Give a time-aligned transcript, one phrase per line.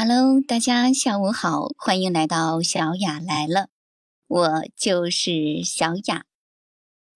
[0.00, 3.66] Hello，大家下午好，欢迎来到小雅来了，
[4.28, 6.24] 我就是小雅。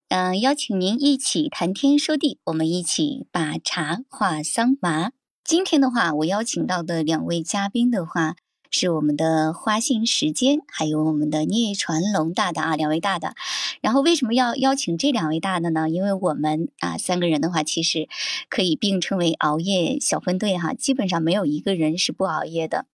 [0.08, 5.12] 嗯，邀请您一起谈天说地，我们一起把茶话桑麻。
[5.44, 8.34] 今天的话，我邀请到的两位嘉宾的话。
[8.74, 13.34] 是我们的花信时间，还有我们的聂传龙大大啊，两位大大。
[13.82, 15.90] 然后为什么要邀请这两位大大呢？
[15.90, 18.08] 因为我们啊三个人的话，其实
[18.48, 22.86] 可以并称为熬夜小分队哈，基本上没有一个人是不熬夜的。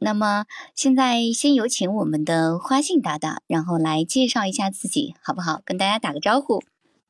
[0.00, 5.60] 那么现在先有请我们的花信大大，然后来介绍一下自己，好不好？
[5.66, 6.62] 跟大家打个招呼。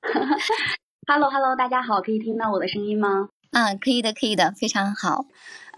[1.07, 3.29] Hello Hello，大家好，可以听到我的声音吗？
[3.53, 5.27] 啊，可以的，可以的，非常好。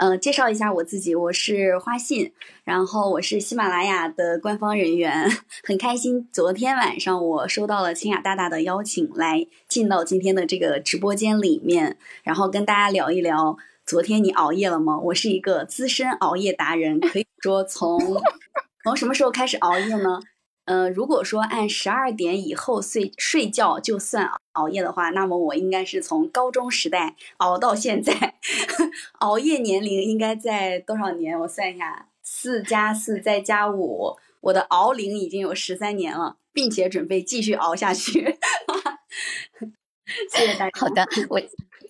[0.02, 2.32] 嗯，介绍一下我自己，我是花信，
[2.64, 5.30] 然后我是喜马拉雅的官方人员，
[5.62, 6.28] 很开心。
[6.32, 13.56] 昨天晚上我收到了清雅大大的邀请，来进到今天的这个直播间里面，然后跟大家聊一聊。
[13.86, 14.98] 昨天你熬夜了吗？
[14.98, 18.00] 我是一个资深熬夜达人，可以说从
[18.82, 20.18] 从什么时候开始熬夜呢？
[20.64, 28.36] 嗯，如果说按十二点以后睡睡觉就算熬夜的话，那么我应该是从高中时代熬到现在，
[29.18, 31.38] 熬夜年龄应该在多少年？
[31.40, 38.38] 我算一下，四加四再加五，我的熬龄已经有十三年了，并且准备继续熬下去。
[40.30, 40.78] 谢谢大家。
[40.78, 41.40] 好的，我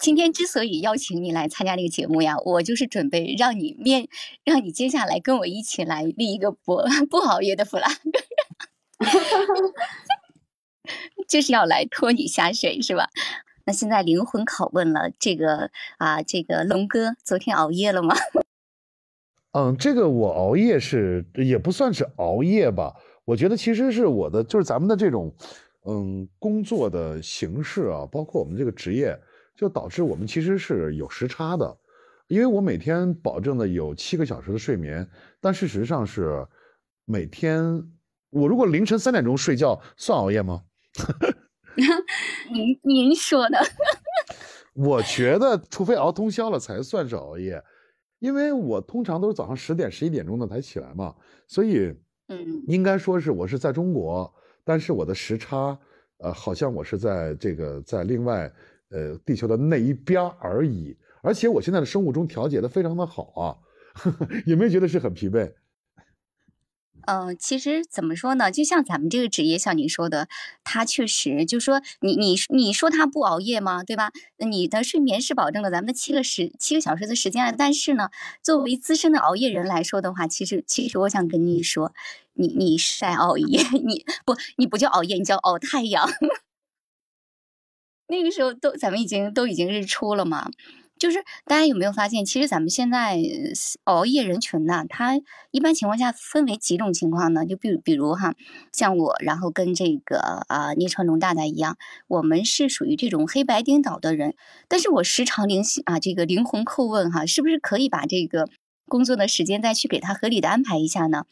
[0.01, 4.09] 今天之所以邀请你来参加这个节目呀，我就是准备让你面，
[4.45, 7.99] 让你接下来跟我一起来立一个不 不熬夜的 flag。
[11.29, 13.09] 就是要来拖你下水是吧？
[13.65, 18.17] 那现在灵魂拷问了，这个啊，这个龙哥昨天熬夜了吗？
[19.53, 22.95] 嗯，这个我熬夜是也不算是熬夜吧，
[23.25, 25.33] 我觉得其实是我的就是咱们的这种
[25.87, 29.17] 嗯工作的形式啊，包括我们这个职业，
[29.57, 31.79] 就导致我们其实是有时差的，
[32.27, 35.09] 因为我每天保证的有七个小时的睡眠，
[35.41, 36.45] 但事实上是
[37.05, 37.85] 每天。
[38.33, 40.63] 我如果凌晨三点钟睡觉算熬夜吗？
[42.51, 43.59] 您您说的，
[44.75, 47.63] 我觉得除非熬通宵了才算是熬夜，
[48.19, 51.15] 因为我通常都是早上十点十一点钟的才起来嘛，
[51.47, 51.95] 所以
[52.29, 54.33] 嗯，应该说是我是在中国，
[54.65, 55.79] 但是我的时差
[56.19, 58.51] 呃好像我是在这个在另外
[58.91, 63.57] 呃地球的那一边而已，而且我现在的生物钟调节的非常的好啊，
[64.47, 65.53] 有没有觉得是很疲惫？
[67.07, 68.51] 嗯，其实怎么说呢？
[68.51, 70.29] 就像咱们这个职业，像你说的，
[70.65, 73.83] 他确实就说你你你说他不熬夜吗？
[73.85, 74.13] 对吧？
[74.39, 78.11] 你的睡眠是保证了咱们的七个时七个小时的时间，但是呢，
[78.43, 81.93] 作为资深的熬夜人来说的话，其实其实我想跟你说，
[82.35, 86.09] 你你是在熬夜， 你不你不叫熬夜，你叫熬太阳。
[88.09, 90.51] 那个时候都咱们已经都已经日出了嘛。
[91.03, 93.19] 就是大家有没有发现，其实咱们现在
[93.83, 95.21] 熬夜人群呢，他
[95.51, 97.45] 一般情况下分为几种情况呢？
[97.45, 98.35] 就比，比如哈，
[98.73, 101.77] 像我，然后跟这个啊聂传龙大大一样，
[102.07, 104.37] 我们是属于这种黑白颠倒的人。
[104.69, 108.49] 但是我时常灵啊，这个灵魂叩问哈，是不是可以把这个
[108.87, 111.25] 工作的时间再去给他合理的安排一下呢？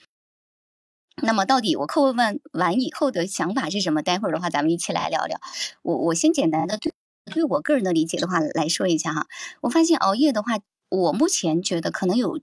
[1.23, 4.03] 那么到底我叩问完完以后的想法是什么？
[4.03, 5.39] 待会儿的话，咱们一起来聊聊。
[5.83, 6.93] 我我先简单的对。
[7.31, 9.27] 对我个人的理解的话来说一下哈，
[9.63, 10.59] 我发现熬夜的话，
[10.91, 12.41] 我目前觉得可能有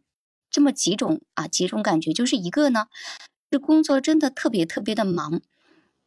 [0.50, 2.88] 这么几种啊几种感觉，就是一个呢，
[3.52, 5.42] 是工作真的特别特别的忙，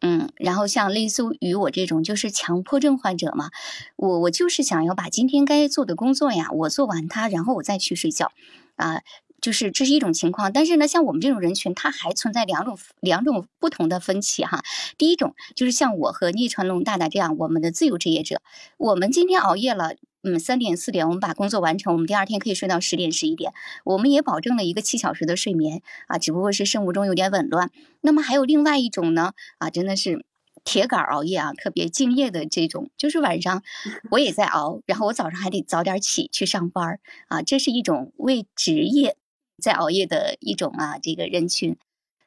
[0.00, 3.50] 嗯，然后像类似于我这种就是强迫症患者嘛，
[3.96, 8.32] 我我就是想要把今天该做的工作呀，我做完它，然后我再去睡觉，
[8.76, 9.02] 啊。
[9.40, 14.62] 就是这是一种情况，但是呢，像我们这种人群，它还存在两种两种不同的分歧哈。
[14.98, 18.40] 第一种就是像我和聂传龙大大这样，我们的自由职业者，
[18.76, 23.52] 我们今天熬夜了，嗯，三点四点我们把工作完成，我们第二天可以睡到十点十一点，
[23.84, 27.70] 我们也保证了一个七小时的睡眠啊，只不过是生物钟有点紊乱。
[28.02, 30.24] 那么还有另外一种呢，啊，真的是
[30.64, 33.62] 铁杆熬夜啊，特别敬业的这种，就是晚上
[34.12, 39.16] 我也在熬，然后我早上还得早点起去上班啊，这是一种为职业。
[39.60, 41.76] 在熬夜的一种啊，这个人群。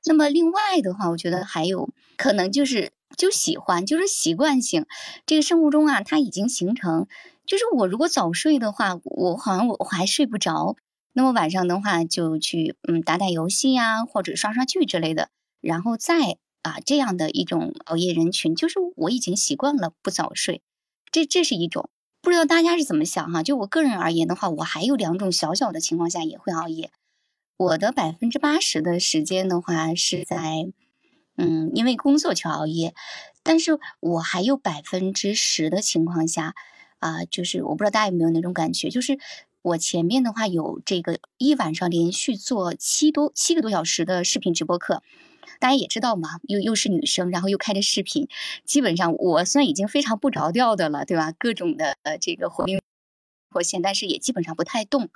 [0.05, 4.85] 那么另外的话，我觉得还有可能就是就喜欢，就是习惯性。
[5.25, 7.07] 这个生物钟啊，它已经形成，
[7.45, 10.75] 就是我如果早睡的话，我好像我还睡不着。
[11.13, 15.29] 那么晚上的话，就去嗯打打游戏呀，或者刷刷剧之类的。
[15.61, 20.61] 然后再啊这样的一种熬夜人群，就是我已经习惯了不早睡。
[21.11, 21.89] 这这是一种，
[22.21, 23.41] 不知道大家是怎么想哈？
[23.41, 26.91] 就我个人而言的话，我还有两种小小的情况下也会熬夜。
[27.63, 30.67] 我的百分之八十的时间的话是在，
[31.37, 32.93] 嗯，因为工作去熬夜，
[33.41, 36.55] 但是我还有百分之十的情况下，
[36.99, 39.17] 啊，就是我不知道大家有没有那种感觉，就是
[39.61, 45.01] 我前面的话有这个一晚上连续做七多七个多小时的视频直播课，
[45.61, 48.27] 大家也知道嘛，又又是女生，然后又开着视频，
[48.65, 51.31] 基本上我算已经非常不着调的了，对吧？
[51.31, 52.81] 各种的呃这个活灵
[53.53, 55.09] 活线，但是也基本上不太动。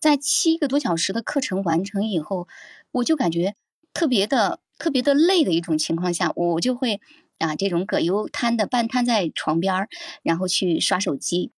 [0.00, 2.48] 在七个多小时的课程完成以后，
[2.92, 3.56] 我就感觉
[3.92, 7.00] 特别的特别的累的一种情况下，我就会
[7.38, 9.88] 啊这种葛优瘫的半瘫在床边儿，
[10.22, 11.50] 然后去刷手机。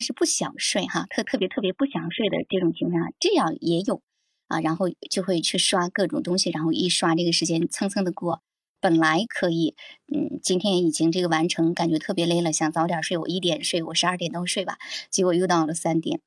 [0.00, 4.02] 是不想睡哈，特特别特别不想睡的这种情况下，这样也有
[4.48, 8.42] 啊，然后就会去刷各种东西，然后一刷这个时间蹭蹭的过。
[8.84, 9.74] 本来可以，
[10.12, 14.76] 嗯，今天已经这个完成，感觉特别累了，想早点睡，我一点睡，我十二点都睡吧，
[15.10, 16.20] 结果又到了三点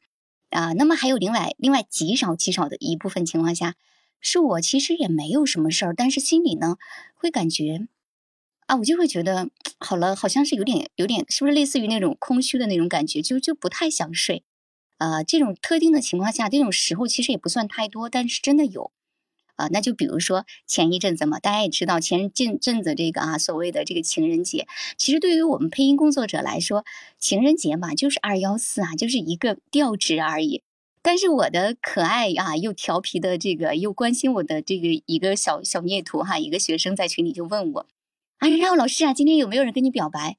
[0.50, 0.74] 啊。
[0.74, 3.76] 那么还有另外另外极少极少的一部分情况下，
[4.20, 6.78] 是我其实也没有什么事儿，但是心里呢
[7.14, 7.88] 会感觉。
[8.66, 14.44] 啊，我就会觉得好了，好像是有点有点，是不是类似于那种空虚的那种感觉，就就不太想睡。
[14.98, 18.92] 呃，这种特定的情况下，这种时候其实也不算太多，但是真的有。
[19.58, 24.68] 啊，那就比如说前一阵子嘛，大家也知道前阵阵子这个啊，所谓的这个情人节，
[24.98, 26.86] 其实对于我们配音工作者来说，
[27.20, 30.64] 情人节嘛，就是二幺四啊，就是一个调值而已。
[31.02, 37.86] 但是我的可爱啊，又调皮的这个又关心我的这个一个小小孽徒哈，一个学生在群里就问我。
[38.40, 40.38] 啊，然后老师啊，今天有没有人跟你表白？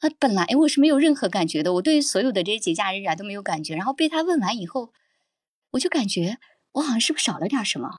[0.00, 3.74] 啊，本来我是没有任何感觉的，我对所有的这些节假日啊都没有感觉。
[3.74, 4.92] 然后被他问完以后，
[5.70, 6.38] 我就感觉
[6.72, 7.98] 我好像是不是少了点什么？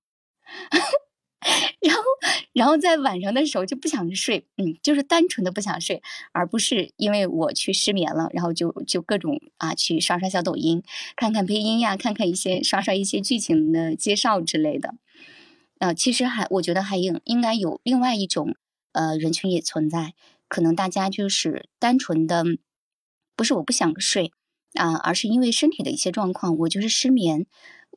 [1.82, 2.04] 然后，
[2.54, 10.84] 然后在晚上的时候就不想睡，嗯，就是单纯的不想睡，而不是因为我去失眠了，然后就就各种啊去刷刷小抖音，
[11.16, 14.96] 看看配音呀，看看一些刷刷一些剧情的介绍之类的。
[15.80, 18.56] 呃，其实还我觉得还应应该有另外一种。
[18.98, 20.14] 呃，人群也存在，
[20.48, 22.46] 可能大家就是单纯的，
[23.36, 24.32] 不是我不想睡
[24.76, 27.46] 啊，而是因为身体的一些状况，我就是失眠，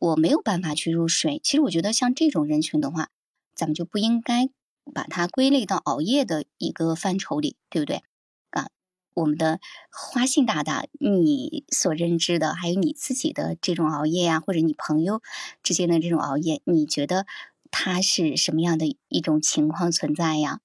[0.00, 1.40] 我没有办法去入睡。
[1.42, 3.08] 其实我觉得像这种人群的话，
[3.54, 4.48] 咱们就不应该
[4.94, 8.02] 把它归类到熬夜的一个范畴里，对不对？
[8.50, 8.68] 啊，
[9.14, 9.60] 我们的
[9.90, 15.20] 花信大大，你所认知的，还有你自己的这种熬夜呀，或者你朋友
[15.62, 17.26] 之间的这种熬夜，你觉得
[17.70, 20.60] 它是什么样的一种情况存在呀？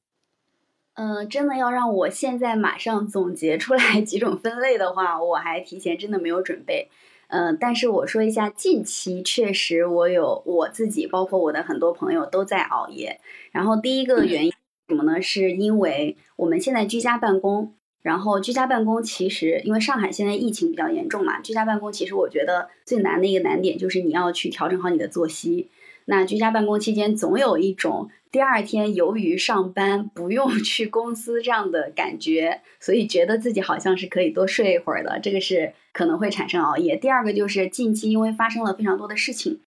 [0.94, 6.91] 嗯，真的要让我现在马上总结出来几种分类的话，我还提前真的没有准备。
[7.33, 13.19] 嗯，但是我说一下，近期确实我有我自己，包括我的很多朋友都在熬夜。
[13.51, 14.53] 然后第一个原因
[14.88, 15.19] 什么呢？
[15.19, 25.71] 是因为我们现在居家办公，然后居家办公其实因为上海现在疫情比较严重嘛，居家办公其实我觉得最难的一个难点就是你要去调整好你的作息。
[26.06, 36.95] 那居家办公期间，总有一种第二天由于上班不用去公司这样的感觉，所以觉得自己好像是可以多睡一会儿的，这个是可能会产生熬夜。
[36.95, 39.59] 第二个就是近期因为发生了非常多的事情，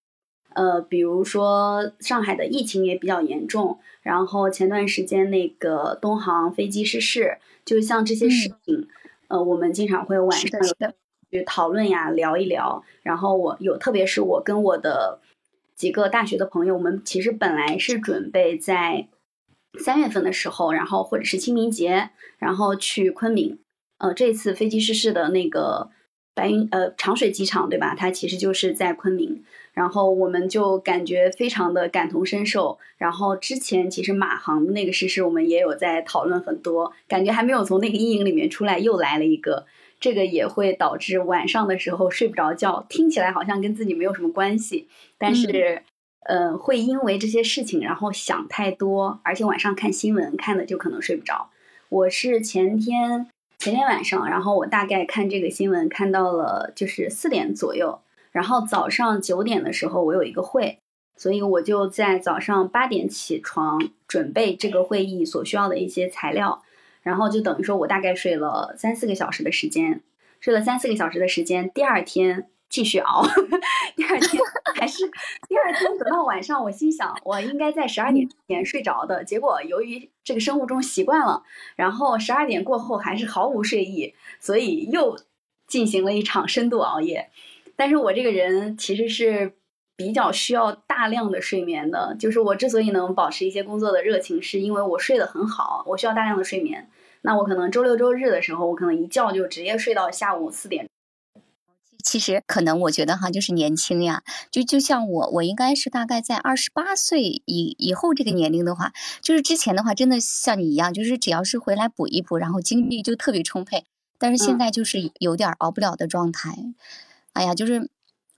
[0.52, 8.88] 呃，比如说上海的疫情也比较严重，然后前段时间那个东航飞机失事，就像这些事情，
[9.28, 10.60] 呃，我们经常会晚上
[11.30, 12.82] 去讨论呀，聊一聊。
[13.04, 15.20] 然后我有，特别是我跟我的。
[15.76, 19.08] 几个大学的朋友，我们其实本来是准备在
[19.78, 23.58] 三月份的时候，然后或者是清明节，然后去昆明。
[23.98, 25.90] 呃，这次飞机失事的那个
[26.34, 27.94] 白云呃长水机场，对吧？
[27.94, 29.44] 它其实就是在昆明。
[29.72, 32.78] 然后我们就感觉非常的感同身受。
[32.96, 39.66] 然后之前其实马航的那个失事，我们也有在讨论很多，感觉还没有从那个阴影里面出来，又来了一个。
[39.98, 45.82] 这个也会导致晚上的时候睡不着觉，听起来好像跟自己没有什么关系，但是，
[46.20, 51.48] 呃，会因为这些事情然后想太多，而且晚上看新闻看的就可能睡不着。
[51.88, 58.00] 我是前天前天晚上，然后我大概看这个新闻看到了就是四点左右，
[58.32, 60.78] 然后早上九点的时候我有一个会，
[61.16, 66.62] 所以我就在早上八点起床准备这个会议所需要的一些材料。
[67.06, 70.02] 然后就等于说，我大概睡了三四个小时的时间，
[70.40, 73.22] 睡了三四个小时的时间，第二天继续熬，
[73.94, 74.42] 第二天
[74.74, 75.06] 还是
[75.48, 81.44] 第二天等到晚上，我心想我应该在十二点之前睡着的，结果由于这个生物钟习惯了，
[81.76, 85.16] 然后十二点过后还是毫无睡意，所以又
[85.68, 87.30] 进行了一场深度熬夜。
[87.76, 89.52] 但是我这个人其实是。
[89.96, 96.90] 比较需要大量的睡眠的，就是我之所以能保持一些工作的热情，是因为我睡得很好，我需要大量的睡眠。
[97.22, 100.86] 那我可能周六周日的时候，我可能一觉就直接睡到下午四点。
[102.04, 113.86] 其实可能我觉得哈，就是年轻呀，就就像我，我应该是大概在二十八岁以以后这个年龄的话，就是之前的话，真的像你一样，就是只要是回来补一补，然后精力就特别充沛。
[114.18, 116.54] 但是现在就是有点熬不了的状态。
[117.32, 117.88] 哎呀，就是。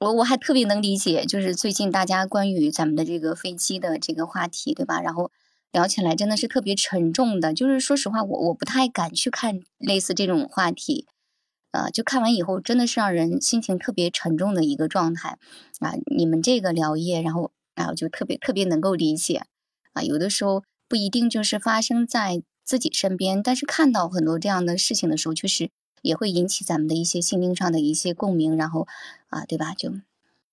[0.01, 5.01] 我我还特别能理解，就是最近大家关于咱们的这个飞机的这个话题，对吧？
[5.01, 5.33] 然后
[5.73, 11.07] 聊起来真的是特别沉重的，就是说实话，我我不太敢去看类似这种话题，
[11.73, 15.37] 呃，就看完以后真的是让人心情特别沉重的一个状态
[15.81, 15.95] 啊。
[16.17, 19.43] 你们这个聊业，然后啊，我就特别特别能够理解
[19.95, 25.71] 啊，有的时候不一定就是发生在自己身边，但是看到很多这样的事情的时候，确实。
[26.03, 28.87] 也会引起咱们的一些心灵上的一些共鸣，然后
[29.29, 29.75] 啊，对吧？
[29.75, 29.93] 就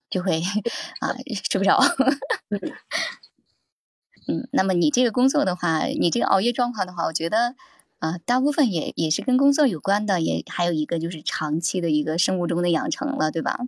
[0.10, 0.42] 就会
[1.02, 1.16] 啊
[1.50, 1.80] 睡不着。
[4.28, 7.56] 嗯，那么你这个工作的话，你这个熬夜状况的话，我觉得
[8.00, 13.60] 啊，大部分也也是跟工作有关的，也还有一个就是长期的一个生物钟的养成了，对吧？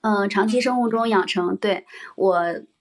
[0.00, 1.84] 嗯，长期生物钟养成，对
[2.16, 2.40] 我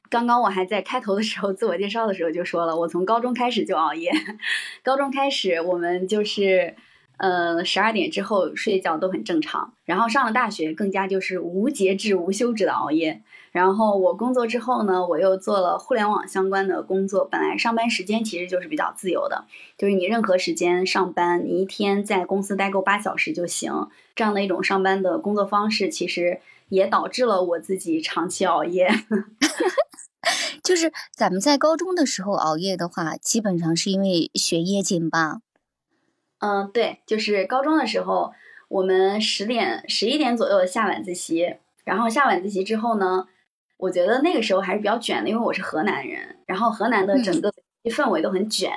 [0.10, 4.12] 刚刚我还在开头的时候自我介绍的时候就说了，我从高中开始就熬夜，
[4.84, 6.75] 高中开始我们就是。
[7.17, 13.22] 呃，十二点之后睡觉都很正常，然后上了大学更加就是无节制、无休止的熬夜。
[13.51, 17.24] 然后我工作之后呢，我又做了互联网相关的工作。
[17.24, 19.45] 本来上班时间其实就是比较自由的，
[19.77, 23.88] 就是你任何时间上班，你一天在公司待够八小时就行。
[24.13, 28.89] 这样的一种上班的工作方式，其实也导致了我自己长期熬夜。
[30.62, 35.44] 就是咱们在高中的时候熬夜的话，基本上是因为学业紧吧。
[36.39, 38.33] 嗯，对，就是高中的时候，
[38.67, 43.27] 我们十点、十一点左右下晚自习，然后下晚自习之后呢，
[43.77, 47.51] 我觉得那个时候还是比较卷的，因为我是河南人，然后河南的整个
[47.85, 48.71] 氛围都很卷，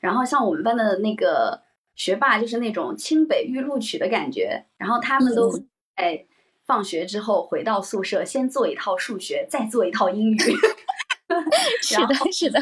[0.00, 1.62] 然后像我们班的那个
[1.94, 5.50] 学霸，就是那种清北预录取的感觉，然后他们都
[5.96, 6.26] 在
[6.66, 10.38] 放学之后回到宿舍，先做一套数学，再做一套英语
[11.82, 12.60] 是的，是的，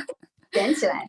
[0.52, 1.08] 卷起来。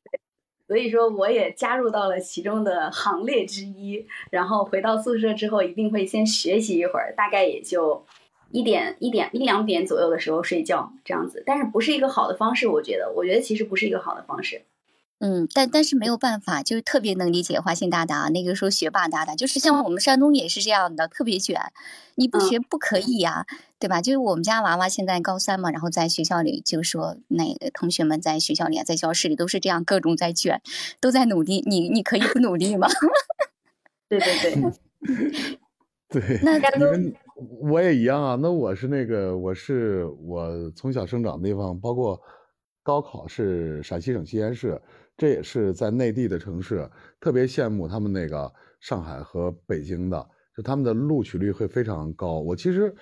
[0.68, 4.06] 所以说，我也加入到了其中的行列之一。
[4.32, 8.06] 然后回到宿舍之后，一定会先学习一会儿，大概也就
[8.52, 11.44] 一点一点一两点左右的时候睡觉这样子。
[11.46, 14.64] 但是不是一个好的方式，我觉得，我觉得其实不是一个好的方式。
[15.20, 21.60] 嗯，但但是没有办法，就是特别能理解花心大大那个时候学霸大大，就是像我们山东也是这样的，特别卷，
[22.16, 23.46] 你不学不可以呀，
[23.80, 24.02] 对吧？
[24.02, 30.62] 就是我们家娃娃现在高三嘛，然后在学校里就说，那个同学们在学校里在教室里都是这样，各种在卷，
[31.00, 32.90] 都在努力，你你可以不努力吗？
[34.10, 34.52] 对 对
[36.12, 37.16] 对，对， 那你们
[37.62, 42.22] 我也一样啊，那我是那个，我是我从小生长的地方，包括
[42.84, 44.80] 高考是陕西省西安市。
[45.18, 46.90] 这也是在内地的城市，
[47.22, 52.42] 特别羡慕他们那个上海和北京的，就他们的录取率会非常高。
[52.42, 52.94] 我其实，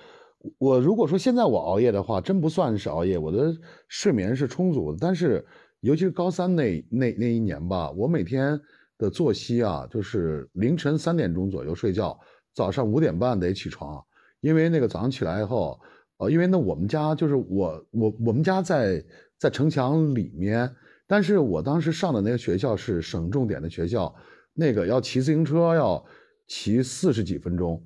[0.60, 3.52] 我如果说现在我熬夜的话，真不算是熬夜，我的
[3.88, 4.98] 睡眠是充足的。
[5.02, 5.44] 但是，
[5.80, 8.62] 尤其是高三那那那一年吧，我每天
[9.00, 12.16] 的作息啊，就是凌晨三点钟左右睡觉，
[12.54, 14.00] 早上五点半得起床，
[14.40, 15.80] 因为那个早上起来以后，
[16.18, 19.04] 呃，因为那我们家就是我我我们家在
[19.40, 20.72] 在城墙里面。
[21.06, 24.14] 但是我当时上的那个学校是省重点的学校，
[24.54, 26.04] 那个要骑自行车要
[26.48, 27.84] 骑四十几分钟，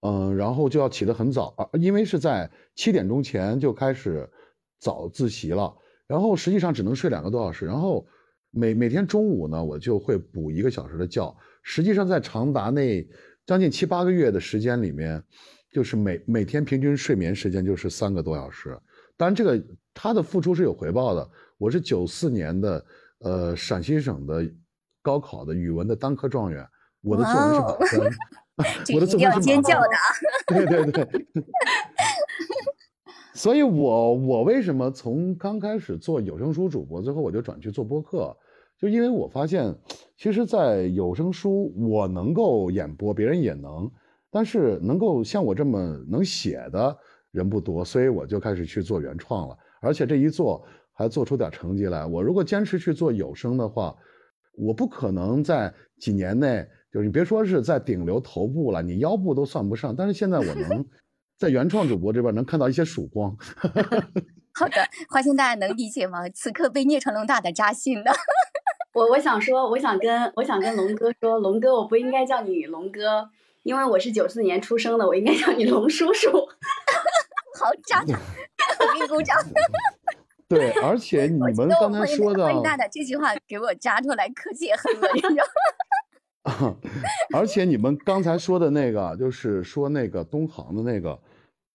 [0.00, 4.28] 嗯，然后就要起得很早啊，因为是在七点钟前就开始
[4.80, 5.74] 早自习了，
[6.06, 8.06] 然后实际上只能睡两个多小时，然后
[8.50, 13.06] 每每天中午呢，我就会补一个小时的觉，实际上在长达那
[13.46, 15.22] 将近七八个月的时间里面，
[15.70, 18.78] 就是每每天平均睡眠时间就是三个多小时，
[19.16, 21.30] 当然这个他的付出是有回报的。
[21.56, 22.84] 我是九四年的，
[23.20, 24.44] 呃，陕西省的
[25.00, 26.66] 高考的语文的单科状元，
[27.00, 28.12] 我的作文是满分
[28.94, 29.88] 我的作文是尖叫的，
[30.48, 31.26] 对对对。
[33.34, 38.36] 所以，我我为什么从刚开始做有声书主播，最后我就转去做播客，
[38.78, 39.72] 就因为我发现，
[40.16, 43.90] 其实，在有声书我能够演播，别人也能，
[44.30, 46.96] 但是能够像我这么能写的
[47.30, 50.66] 人不多，所以我就开始去做原创了，而且这一做。
[50.94, 52.06] 还做出点成绩来。
[52.06, 53.94] 我如果坚持去做有声的话，
[54.56, 59.94] 我不可能在几年内，就是你别说是在顶流头部了，你腰部都算不上。
[59.94, 60.86] 但是现在我能
[61.36, 63.36] 在原创主播这边能看到一些曙光。
[64.56, 64.76] 好的，
[65.10, 66.28] 花心大家能理解吗？
[66.28, 68.12] 此刻被聂成龙大大扎心的。
[68.94, 73.28] 我我想说，我想跟我想跟龙哥说，龙哥，我不应该叫你龙哥，
[73.64, 76.30] 因为我是九四年出生的，我应该叫你龙叔叔。
[77.58, 78.14] 好扎，给
[79.00, 79.36] 你鼓掌。
[80.54, 85.44] 对， 而且你们刚才说的，欢迎大大这句话给我扎出来， 可解恨了，你知道
[86.60, 86.76] 吗？
[87.34, 91.18] 而且你们刚才说的那个，就是说那个东航的那个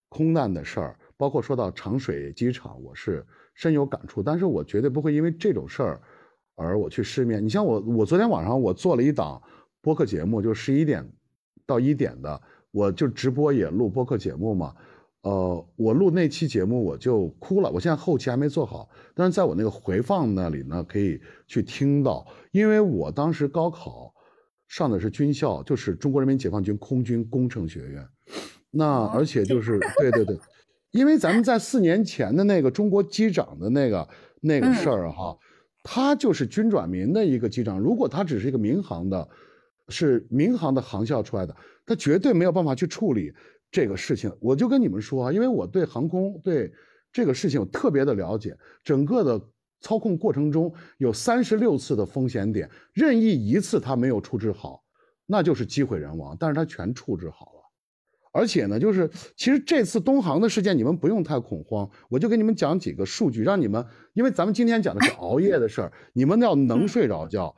[0.08, 4.22] 空难的事儿，包括说到长水机场，我是深有感触。
[4.22, 6.00] 但是我绝对不会因为这种事儿
[6.54, 7.44] 而我去失眠。
[7.44, 9.42] 你像我，我昨天晚上我做了一档
[9.82, 11.04] 播客节目，就十一点
[11.66, 14.74] 到一点的，我就直播也录播客节目嘛。
[15.22, 24.14] 呃，我录那期节目我就哭了，我现在后期还没做好，但是在我那个回放那里呢，可以去听到，因为我当时高考
[24.66, 28.08] 上的是军校，就是中国人民解放军空军工程学院，
[28.70, 30.38] 那而且就是对对对，
[30.90, 34.08] 因为咱们在四年前的那个中国机长的那个
[34.40, 35.36] 那个事儿哈，
[35.82, 39.28] 他就是军转民的一个机长，如果他只是一个民航的，
[39.90, 43.30] 是民航的航校出来的，他绝对没有办法去处理。
[43.70, 46.72] 这个事情，我就跟你们说啊，因为我对航空对
[47.12, 49.40] 这个事情有特别的了解，整个的
[49.80, 54.82] 操控过程中有三十六次的风险点，任意一次它没有处置好，
[55.26, 57.62] 那就是机毁人亡，但是它全处置好了，
[58.32, 67.54] 而且呢，就是其实这次东航的事件你们不用太恐慌，我就给你们讲几个数据，让你们，因为咱们今天讲的是 熬夜的事儿，你们要能睡着觉。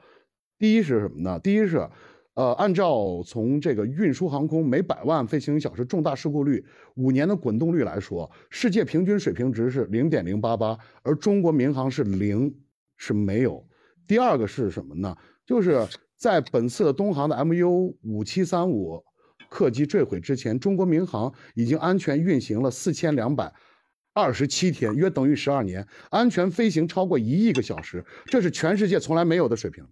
[0.58, 1.38] 第一是什么呢？
[1.38, 1.88] 第一是。
[2.34, 12.54] 呃，按照从这个运输航空每百万飞行小时重大事故率五年的滚动率来说，世界平均水平值是零点零八八，而中国民航是零，
[12.96, 13.62] 是没有。
[14.06, 15.14] 第二个是什么呢？
[15.44, 15.86] 就是
[16.16, 19.04] 在本次的东航的 MU 五七三五
[19.50, 23.52] 客机坠毁之前，中国民航已经安全运行了四千两百
[24.14, 29.86] 二十七天，约等于十二年，安全飞行超过一亿个小时，这是全世界从来没有的水平，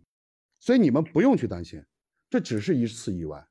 [0.58, 1.82] 所以你们不用去担心。
[2.30, 3.44] 这只是一次意外，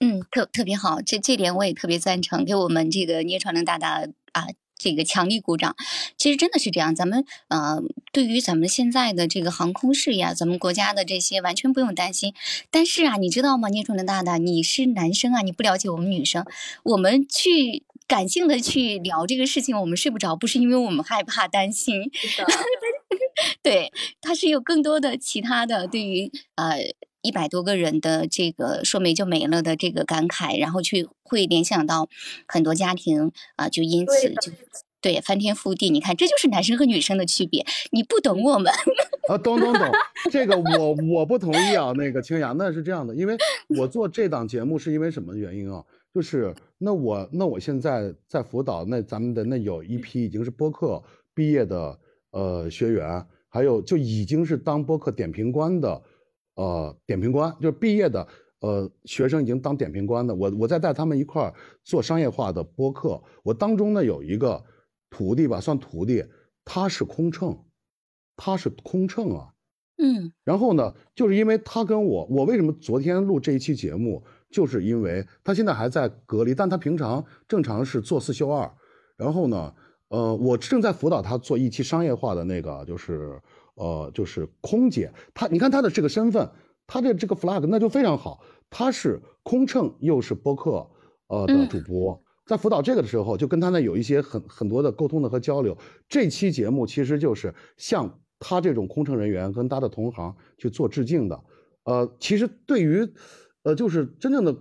[0.00, 5.74] 嗯，特特别好，这这点我也特别赞成，给我们这个聂传能大大啊，这个强力鼓掌。
[6.18, 7.80] 其实真的是这样，咱们呃，
[8.12, 12.34] 对于咱们现在的这个航空事业，咱们国家的这些完全不用担心。
[12.70, 16.44] 但是啊，你知道吗，聂传能大大，你是男生啊，你不了解我们女生，
[16.82, 22.10] 我们去感性的去聊这个事情，我们睡不着，不是因为我们害怕担心，
[23.64, 23.90] 对，
[24.20, 26.76] 它是有更多的其他的对于呃。
[27.22, 32.08] 一百多个人的这个说没就没了的这个感慨，然后去会联想到
[32.46, 34.52] 很多家庭啊，就因此就
[35.00, 35.90] 对翻天覆地。
[35.90, 37.66] 你看，这就是男生和女生的区别。
[37.90, 38.72] 你不懂我们
[39.28, 39.82] 啊，懂懂懂。
[40.30, 41.92] 这个我我不同意啊。
[41.96, 43.36] 那个清雅，那是这样的，因为
[43.78, 45.84] 我做这档节目是因为什么原因啊？
[46.14, 51.02] 就是那我那我现在在辅导，那咱们的那有一批已经是播客
[51.34, 51.98] 毕业的
[52.30, 56.00] 呃学员，还有就已经是当播客点评官的。
[56.58, 58.26] 呃，点评官就是毕业的，
[58.62, 63.22] 呃，学生已经当点评官的，我我在带他们一块儿做商业化的播客。
[63.44, 64.64] 我当中呢有一个
[65.08, 66.24] 徒弟吧，算徒弟，
[66.64, 67.56] 他是空乘，
[68.36, 69.54] 他是空乘啊，
[69.98, 70.32] 嗯。
[70.42, 78.68] 然后呢，就是因为他跟我，我为什么昨天录这一期节目，就是因为他现在还在隔离，但他平常正常是做四休二。
[79.16, 79.72] 然后呢，
[80.08, 83.40] 呃，我正在辅导他做一期商业化的那个，就是。
[83.78, 86.50] 呃，就是空姐，她你看她的这个身份，
[86.86, 90.84] 她的这个 flag 那就非常好，她是空乘又是播客
[91.28, 95.78] 呃的主播，在辅导这个的时候，就跟他呢有一些很很多的沟通的和交流。
[96.08, 101.40] 这期节目其实就是向他这种空乘人员跟他的同行去做致敬的。
[101.84, 103.08] 呃，其实对于
[103.62, 104.56] 呃就是真正的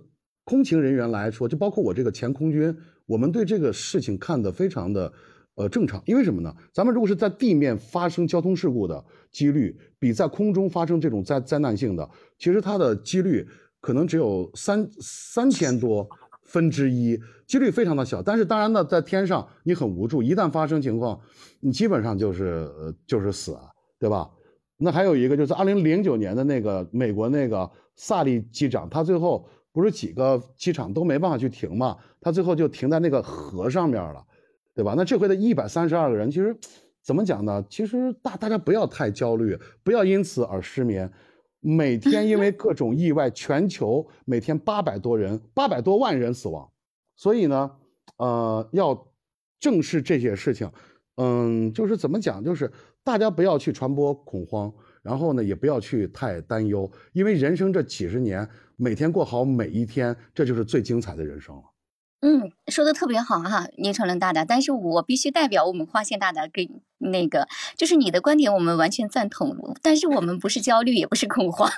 [0.45, 2.77] 空勤人员来说，就包括我这个前空军，
[3.07, 5.11] 我们对这个事情看得非常的。
[5.57, 6.55] 呃，正常，因为什么呢？
[6.71, 13.43] 咱们如果是在地面发生交通事故的几率，比在空中发生这种灾灾难性的，其实它的几率
[13.81, 16.07] 可能只有三三千多
[16.43, 18.21] 分之一，几率非常的小。
[18.21, 21.19] 但是当然呢，在天上你很无助，一旦发生情况，
[21.59, 23.57] 你基本上就是呃就是死，
[23.97, 24.29] 对吧？
[24.77, 34.23] 那还有一个就是二零零九年的那个美国那个萨利机长，他最后不是几个机场都没办法去停嘛，他最后就停在那个河上面了。
[34.77, 34.93] 对吧？
[34.95, 36.55] 那这回的一百三十二个人，其实
[37.01, 37.65] 怎么讲呢？
[37.67, 41.11] 其实大大家不要太焦虑，不要因此而失眠。
[41.61, 46.69] 每天因为各种意外，全球每天八百多人，八百多万人死亡。
[47.15, 47.71] 所以呢，
[48.17, 49.07] 呃，要
[49.59, 50.71] 正视这些事情。
[51.15, 52.43] 嗯，就是怎么讲？
[52.43, 52.71] 就是
[53.03, 61.63] 大家不要去传播恐慌，然后呢，也不要去太担忧，因为人生这几十年，每天过好每一天，这就是最精彩的人生了。
[62.21, 71.69] 嗯，说的特别好哈，聂成伦大大，但是我必须代表我们花县大大给那个，就是你的观点，我们完全赞同，但是我们不是焦虑，也不是恐慌。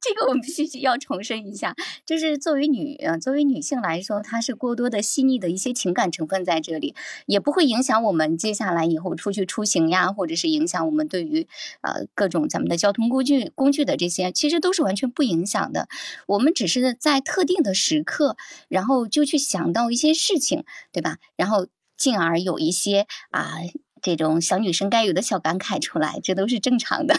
[0.00, 6.94] 这个我们必须要重申一下，就是作为女，作为女性来说，她是过多的细腻的一些情感成分在这里，
[7.26, 11.46] 也不会影响我们接下来以后出去出行呀，或者是影响我们对于
[11.82, 15.88] 呃各种咱们的交通工具工具的这些，其实都是完全不影响的。
[16.26, 18.36] 我们只是在特定的时刻，
[18.68, 21.18] 然后就去想到一些事情，对吧？
[21.36, 23.54] 然后进而有一些啊
[24.02, 27.16] 这种小女生该有的小感慨出来，这都是正常的。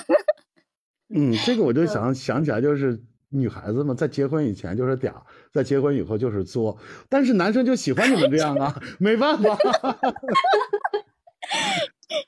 [1.14, 5.14] 嗯，这个我就想想起来，就是女孩子嘛，在结婚以前就是嗲，
[5.52, 6.78] 在结婚以后就是作，
[7.10, 9.58] 但是男生就喜欢你们这样啊，没办法。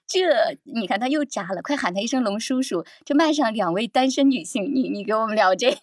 [0.08, 0.20] 这
[0.64, 2.86] 你看他又渣了，快喊他一声龙叔叔！
[3.06, 5.78] 这麦上两位单身女性，你你给我们聊这个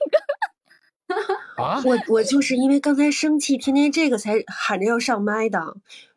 [1.62, 1.80] 啊？
[1.86, 5.76] 我我就是因为刚才生气，天天这个才喊着要上麦的。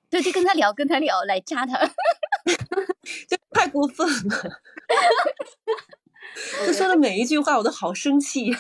[0.10, 1.88] 对，就跟他聊，跟他聊，来扎他，
[3.28, 4.62] 就太过分了。
[6.65, 8.58] 他说的每一句话，我都好生气呀。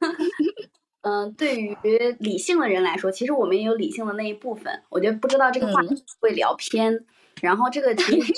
[1.02, 1.76] 嗯，对于
[2.18, 4.82] 理性的人来说，其实我们也有理性的那一部分。
[4.88, 7.04] 我觉得不知道这个话题会聊偏。
[7.42, 8.32] 然后这个其实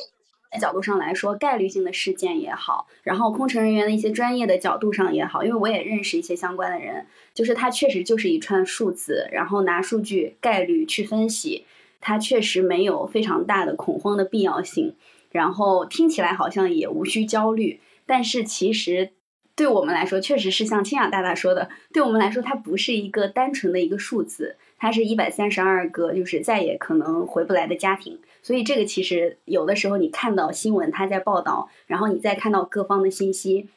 [0.61, 11.67] 角度上来说，概率性的事件也好，然后空乘人员的一些专业的角度上也好，因为我也认识一些相关的人，就是他确实就是一串数字，然后拿数据概率去分析，
[12.01, 14.97] 它确实没有非常大的恐慌的必要性。
[15.31, 19.11] 然后听起来好像也无需焦虑，但是其实
[19.55, 28.19] 对我们来说，确实是像清雅大大说的，对我们来说，它不是一个单纯的一个数字，它是一百三十二个，就是再也可能回不来的家庭。
[28.43, 33.69] 所以这个其实有的时候你看到新闻他在报道，然后你再看到各方的信息，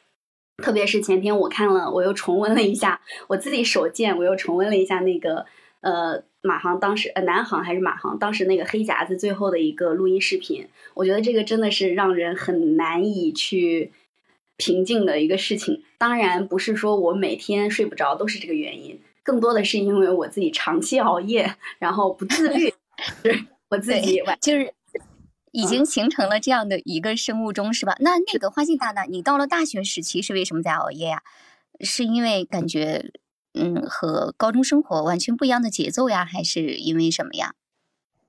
[0.58, 5.46] 特别是前天我看了，我又重温了一下我自己手贱，我又重温了一下那个
[5.80, 13.90] 呃马航当时呃南航还是马航当时那个黑匣子最后的一个录音视频，我觉得这个真的是让人很难以去
[14.60, 15.82] 平静的一个事情。
[15.96, 22.72] 当然不是说我每天睡不着都是这个原因，更多的是因为我自己长期熬夜，然后不自律。
[23.24, 24.74] 是我自己就是
[25.52, 27.96] 已经形成了这样的一个生物钟，是吧？
[28.00, 31.22] 那那个花信大大，你到了大学时期是为什么在熬夜呀？
[31.80, 33.10] 是因为感觉
[33.54, 37.54] 嗯和高中生活完全不一样的节奏呀，还是因为什么呀？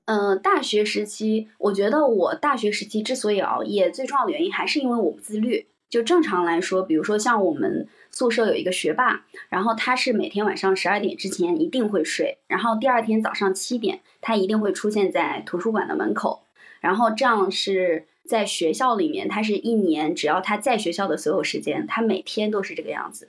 [0.05, 5.67] 嗯，大学时期，我觉得我大学时期之所以熬夜，最重要的原因还是因为我不自律。
[5.91, 16.43] 就正常来说，比如说像我们宿舍有一个学霸，然后他是每天晚上十二点之前一定会睡，然后第二天早上七点他一定会出现在图书馆的门口，
[16.79, 23.27] 然后这样是在学校里面，他是一年只要他在学校的所有时间，他每天都是这个样子。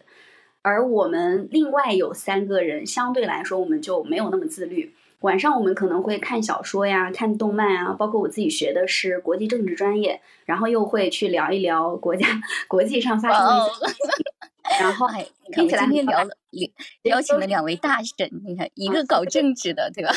[0.62, 4.94] 而我们另外有三个人，相对来说我们就没有那么自律。
[5.22, 12.26] 晚上我们可能会看小说呀，看动漫啊，包括我自己学的是国际政治专业，然后又会去聊一聊国家
[12.68, 15.08] 国际上发生的一些，然后
[15.52, 16.30] 听起来今天聊了
[17.04, 20.12] 邀请了两位大神，你看一个搞政治的，对吧？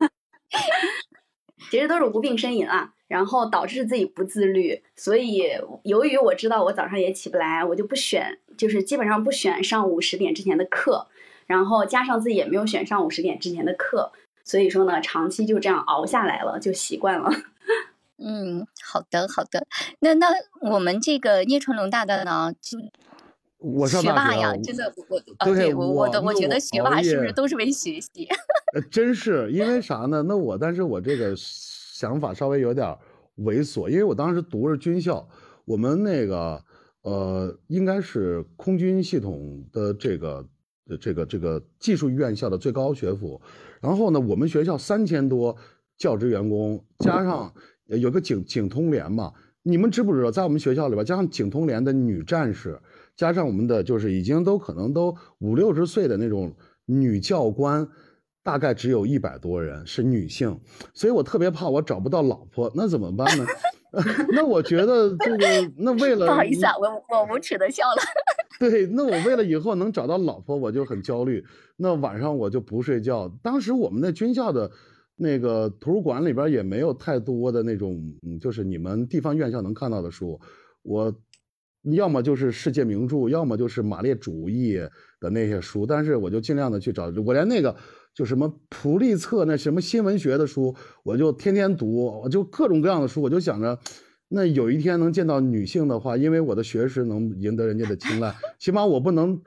[1.70, 5.42] 其实都是无病呻吟啊，然后导致自己不自律，所以
[5.82, 11.08] 由于我知道我早上也起不来，我就不选，就是基本上不选上午十点之前的课。
[11.46, 14.12] 然后加上自己也没有选上五十点之前的课，
[14.44, 17.30] 所以说呢，长期就这样熬下来了，就习惯了。
[18.18, 19.66] 嗯，好的，好的。
[20.00, 20.26] 那那
[20.62, 22.78] 我们这个聂纯龙大大呢，就
[23.58, 28.28] 我学霸呀，真的，我对我我的我觉得学霸是不是都是为学习？
[28.74, 30.22] 呃，真是因为啥呢？
[30.22, 32.86] 那我但是我这个想法稍微有点
[33.38, 35.28] 猥琐，因为我当时读着军校，
[35.64, 36.64] 我们那个
[37.02, 40.44] 呃，应该是空军系统的这个。
[41.00, 43.40] 这个这个技术院校的最高学府，
[43.80, 45.56] 然后呢，我们学校三千多
[45.98, 47.52] 教职员工，加上
[47.86, 52.80] 有个警警通联嘛，你们知不知道，在我们学校里边，加上警通联的女战士，
[53.16, 57.88] 加上我们的就是已经都可能都五六十岁的那种女教官，
[58.44, 60.60] 大概只有一百多人是女性，
[60.94, 63.44] 所以我特别怕我找不到老婆，那怎么办呢？
[64.32, 65.46] 那我觉得这个，
[65.78, 68.02] 那为了不好意思啊，我我无耻的笑了。
[68.58, 71.44] 对，那我为了以后能找到老婆，我就很焦虑。
[71.76, 73.28] 那晚上我就不睡觉。
[73.42, 74.70] 当时我们那军校的，
[75.16, 77.94] 那个图书馆里边也没有太多的那种，
[78.26, 80.40] 嗯，就是你们地方院校能看到的书。
[80.82, 81.14] 我
[81.92, 84.74] 要么就是世界名著，要么就是马列主义
[85.20, 85.86] 的那些书。
[85.86, 87.76] 但是我就尽量的去找，我连那个
[88.16, 90.74] 就什么普利策那什么新闻学的书，
[91.04, 93.78] 我就天天读，我就各种各样的书，我就想着。
[94.28, 99.38] 那有一天能见到女性的话，因为我的学识能赢得人家的青睐，起码我不能，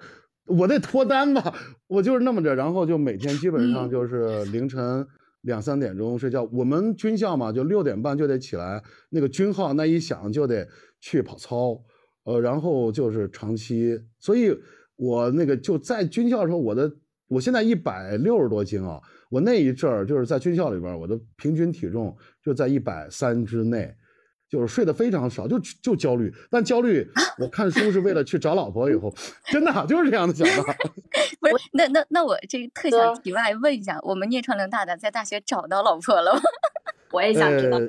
[0.45, 1.51] 我得脱单吧。
[1.87, 5.05] 我就是那么着，然后就每天基本上就是凌晨
[5.41, 6.47] 两三点钟睡觉。
[6.53, 10.67] 我们军校嘛，就六点半就得起来，那个军号那一响就得
[11.01, 11.81] 去跑操，
[12.23, 13.99] 呃，然后就是长期。
[14.19, 14.55] 所以
[14.95, 16.89] 我那个就在军校的时候，我的
[17.29, 22.13] 我现在一百六十多斤啊，我那一阵儿就是在军校里边，我的平均体重
[22.43, 23.95] 就在一百三之内。
[24.49, 28.89] 就是睡得非常少，就就焦虑，但焦虑我看书是为了去找老婆。
[28.89, 29.13] 以后
[29.45, 30.73] 真的就是这样的想法。
[31.39, 36.41] 不是，那那那我这特想题外问一下，我们聂传龙大大在大学找到老婆了吗？
[37.13, 37.79] 我也想知道。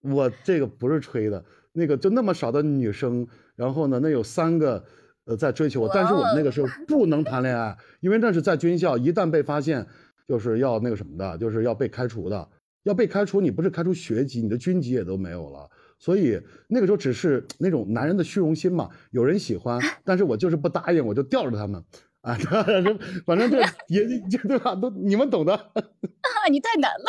[0.00, 4.82] 我这个不是吹的，那个就那么少的女生，然后呢，那有三个
[5.26, 9.86] 呃在追求我，但是我们那个时候 不能谈恋爱，因为那是在军校，一旦被发现，
[10.26, 12.48] 就是要那个什么的，就是要被开除的，
[12.84, 15.68] 要被开除，你不是开除学籍，你的军籍也都没有了。
[15.98, 21.82] 所以那个时候只是那种男人的虚荣心嘛，有人喜欢， 但是我就是不答应，我就吊着他们。
[22.22, 22.34] 啊，
[23.24, 24.74] 反正这也这对吧？
[24.74, 25.54] 都你们懂的。
[25.54, 25.70] 啊，
[26.50, 27.06] 你太难了。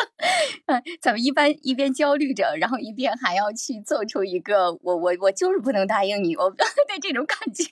[0.66, 7.64] 嗯，咱们一般一边焦虑着，然后一边还要去做出一个我我我就是不能答应你，我对这种感觉。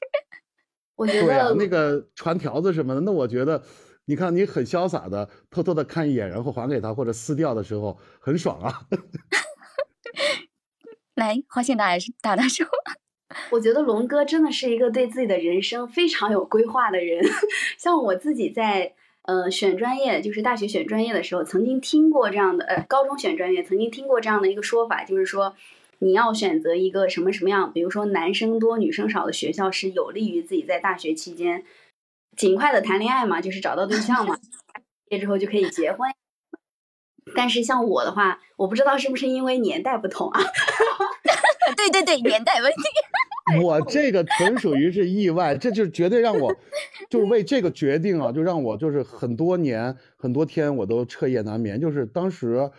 [0.97, 3.63] 我觉得那个传条子什么的，那我觉得，
[4.07, 8.81] 你看你很潇洒的偷偷的看一眼，然后还给他或者撕掉的时候很爽啊。
[11.15, 12.67] 来，花信大是大大说。
[13.51, 17.25] 我觉得龙哥真的是一个对自己的人生非常有规划的人。
[17.77, 25.55] 像我自己在呃选专业，就是大学选专业的时候，曾经听过这样的，呃，高中选专业曾经听过这样的一个说法，就是说
[25.99, 31.65] 你要选择一个什么什么样，比如说男生多女生少的学校，是有利于自己在大学期间
[32.37, 34.37] 尽快的谈恋爱嘛，就是找到对象嘛，
[35.09, 36.11] 毕业之后就可以结婚。
[37.35, 40.41] 但是像我的话，我不知道是不是因为年代不同啊。
[41.77, 42.79] 对对对，年代问题。
[43.63, 46.55] 我这个纯属于是意外，这就绝对让我，
[47.09, 51.81] 就是为这个决定啊，就让我就是很多年很多天我都彻夜难眠。
[51.81, 52.71] 就是当时，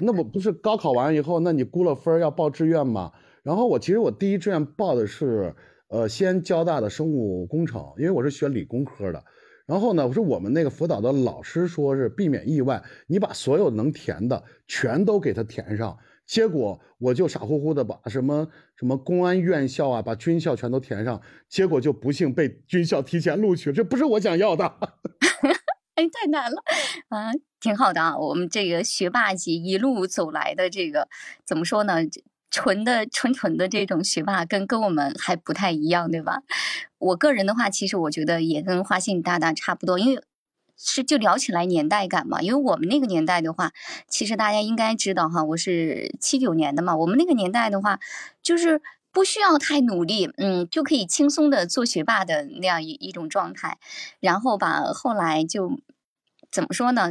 [0.00, 3.12] 那我不是高考完以后，那你估了分要报志愿嘛？
[3.42, 5.54] 然后我其实我第一志愿报的是
[5.88, 9.24] 呃西安交大的生物工程，因为我是学理工科的。
[9.66, 15.96] 然后呢，我说我们那个辅导的老师说是避免意外，你把所有能填的全都给他填上。
[16.26, 24.70] 结果我就傻乎乎的把什么什么公安院校啊，把军校全都填上，结果就不幸被军校提前录取，这不是我想要的。
[25.98, 26.62] 哎，太难了
[27.08, 31.08] 啊，挺好的啊，我们这个学霸级一路走来的这个
[31.44, 31.96] 怎么说呢？
[32.50, 36.42] 纯的纯纯的这种学霸，跟跟我们还不太一样，对吧？
[36.98, 40.22] 我个人的话，其实我觉得也跟花信大大差不多，因为。
[40.80, 43.72] 是就聊起来年代感嘛，因为我们那个年代的话，
[44.06, 47.98] 其实大家应该知道哈，我是七九年的嘛，我们那个年代的话，
[48.44, 48.80] 就是
[49.18, 53.76] 不需要太努力，嗯，就可以轻松的做学霸的那样一一种状态，
[54.20, 55.80] 然后吧，后来就。
[56.50, 57.10] 怎么说呢？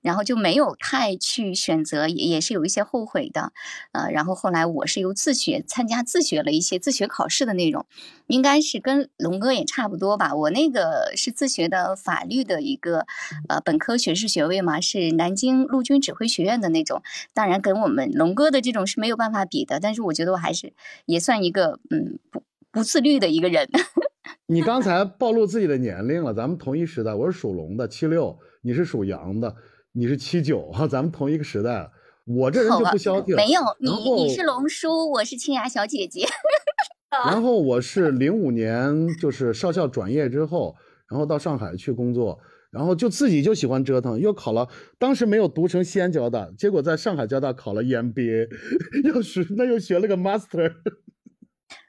[0.00, 3.52] 然后就没有太去选择，也也是有一些后悔的，
[3.92, 7.86] 呃，然后后来我是由自学参加自学了一些自学考试的内容，
[8.26, 10.34] 应该是跟龙哥也差不多吧。
[10.34, 13.06] 我那个是自学的法律的一个
[13.48, 17.02] 呃本科学士学位嘛，是南京陆军指挥学院的那种，
[17.34, 20.72] 当然跟我们龙哥的这种是没有办法比的，但是我觉得我还是
[21.06, 23.68] 也算一个嗯不不自律的一个人。
[24.48, 28.38] 你刚才暴露自己的年龄了，咱们同一时代，我是属龙的，七六。
[28.66, 29.54] 你是属羊的，
[29.92, 31.88] 你是七九哈，咱们同一个时代。
[32.24, 33.36] 我这人就不消停。
[33.36, 36.26] 没有你，你是龙叔，我是清雅小姐姐。
[37.30, 40.74] 然后我是零五年就是少校转业之后，
[41.08, 42.40] 然后到上海去工作，
[42.72, 48.48] 然后就自己就喜欢折腾，又考了，当时没有读成西安交大，结果在上海交大考了 EMBA，
[49.14, 50.72] 又是那又学了个 Master。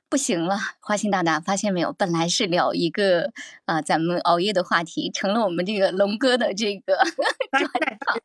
[0.09, 1.91] 不行了，花心大大，发现没有？
[1.91, 3.33] 本来是聊一个
[3.65, 6.97] 啊，咱们熬夜的话题，成了我们这个龙哥的这个
[7.51, 8.17] 专场。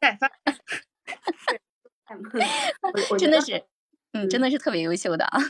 [3.18, 3.64] 真的是，
[4.14, 5.40] 嗯，真的是特别优秀的啊。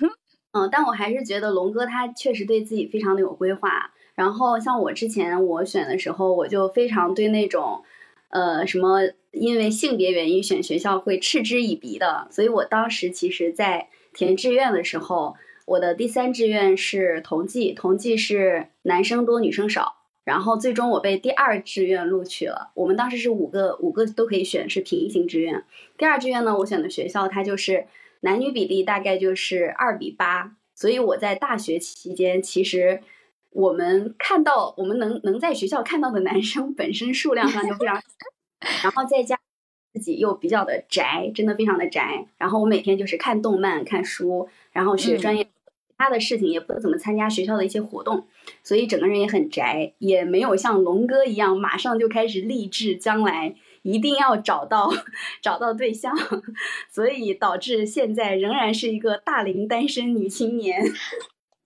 [0.52, 3.92] 嗯，但我还是觉得龙哥他确实对自己非常的有规划。
[4.14, 7.84] 然后像我之前我选的时候，我就非常对那种
[8.28, 9.00] 呃什么
[9.32, 12.28] 因为性别原因选学校会嗤之以鼻的。
[12.30, 15.36] 所以我当时其实，在填志愿的时候。
[15.64, 19.94] 我的第三志愿是同济，同济是男生多女生少，
[20.24, 22.72] 然后最终我被第二志愿录取了。
[22.74, 25.64] 我们当时是五个，五个都可以选，是平行志愿。
[25.96, 27.86] 第二志愿呢，我选的学校它就是
[28.20, 33.00] 男女比例大概就是二比八，所以我在大学期间，其实
[33.50, 38.02] 我们看到我们能能在学校看到的男生本身数量上就非常，
[38.82, 39.38] 然后再加
[39.94, 44.48] 自己又比较的宅，真的非常的宅，然后我每天就是看动漫、看书。
[44.72, 45.50] 然后学专业，其
[45.98, 48.26] 他的事情也不怎么参加学校的一些活动，
[48.64, 54.90] 所以整个人也很宅，也没有像龙哥一样马上就开始立志将来一定要找到
[55.42, 56.12] 找到对象，
[56.90, 60.82] 所以导致现在仍然是一个大龄单身女青年。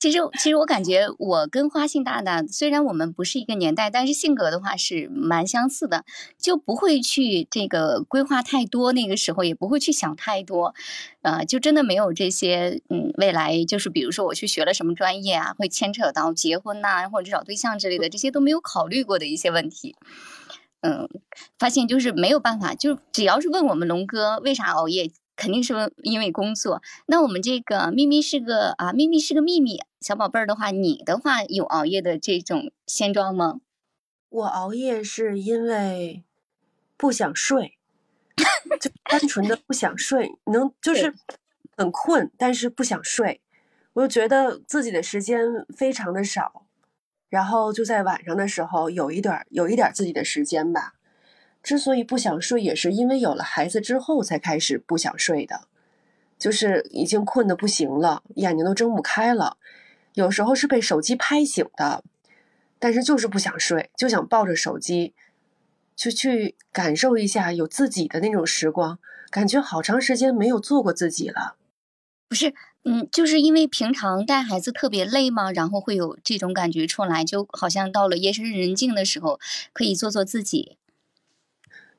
[0.07, 6.05] 其实，其实我感觉我跟花信大大虽然我们不是一个年代，但是性格的话是蛮相似的，
[6.39, 10.77] 就不会去这个规划太多，那个时候也不会去想太多，
[11.23, 19.97] 呃，就真的没有这些，嗯，未来就是比如说我去学了什么专业啊，会牵扯到结婚呐，或者找对象之类的，这些都没有考虑过的一些问题，
[20.83, 21.09] 嗯，
[21.59, 25.11] 发现就是没有办法，就只要是问我们龙哥为啥熬夜。
[25.37, 26.83] 肯定是因为工作。
[27.07, 33.61] 那我们这个咪咪是个啊，咪咪是个秘密小宝贝儿的话，你的话有熬夜的这种现状吗？
[34.29, 36.25] 我熬夜是因为
[36.97, 37.79] 不想睡，
[38.81, 41.15] 就单纯的不想睡，能就是
[41.77, 43.41] 很困，但是不想睡，
[43.95, 46.67] 我就觉得自己的时间非常的少，
[47.29, 50.96] 然后就在晚上的时候有一点儿有一点儿自己的时间吧。
[51.67, 55.63] 之所以不想睡，也是因为有了孩子之后才开始不想睡的，
[56.39, 59.57] 就是已经困得不行了，眼睛都睁不开了，
[60.15, 62.05] 有时候是被手机拍醒的。
[62.79, 65.13] 但是就是不想睡，就想抱着手机，
[65.97, 71.57] 就去感受一下有自己的那种时光，感觉好长时间没有做过自己了。
[72.29, 75.51] 不是，嗯，就是因为平常带孩子特别累吗？
[75.51, 79.41] 然后会有这种感觉出来，就好像到了夜深人静的时候，
[79.73, 80.77] 可以做做自己。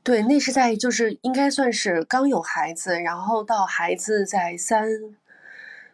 [0.07, 4.87] 对，那是在就是应该算是刚有孩子，然后到孩子在三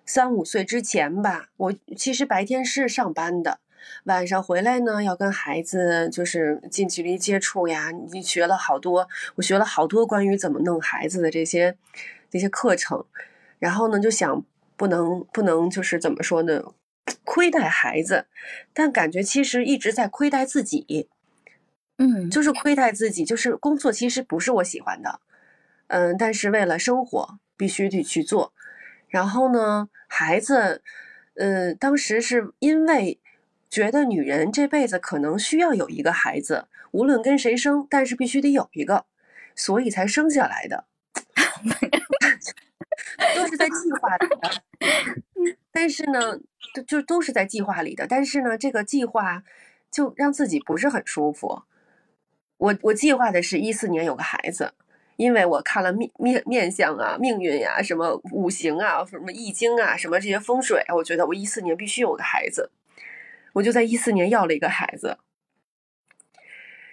[0.05, 1.49] 三五岁之前吧。
[1.57, 3.59] 我其实白天是上班的。
[4.03, 7.89] 晚上回来呢，要跟孩子就是近距离接触呀。
[7.89, 11.75] 你学了好多，我学了好多关于怎么弄孩子的这些
[12.29, 13.03] 这些课程。
[13.57, 14.45] 然后呢，就想
[14.77, 16.61] 不能不能就是怎么说呢，
[17.25, 18.27] 亏待孩子，
[18.75, 21.09] 但感觉其实一直在亏待自己。
[21.97, 25.19] 嗯，就是亏待自己，就是工作其实不是我喜欢的，
[25.87, 28.53] 嗯，但是为了生活必须得去做。
[29.07, 30.81] 然后呢，孩子，
[31.35, 33.19] 嗯，当时是因为。
[33.69, 39.07] 觉得女人这辈子可能需要有一个孩子，无论跟谁生，但是必须得有一个，
[39.55, 40.85] 所以才生下来的，
[43.35, 44.61] 都是在计划里的。
[45.73, 46.39] 但是呢，
[46.85, 48.05] 就都是在计划里的。
[48.05, 49.43] 但是呢，这个计划
[49.89, 51.63] 就让自己不是很舒服。
[52.63, 54.71] 我我计划的是一四年有个孩子，
[55.17, 62.71] 因为我看了面面面相啊、命运呀、什么五行啊、什么易经啊、什么这些风水，我觉得我一四年必须有个孩子。
[63.51, 65.17] 我就在一四年要了一个孩子，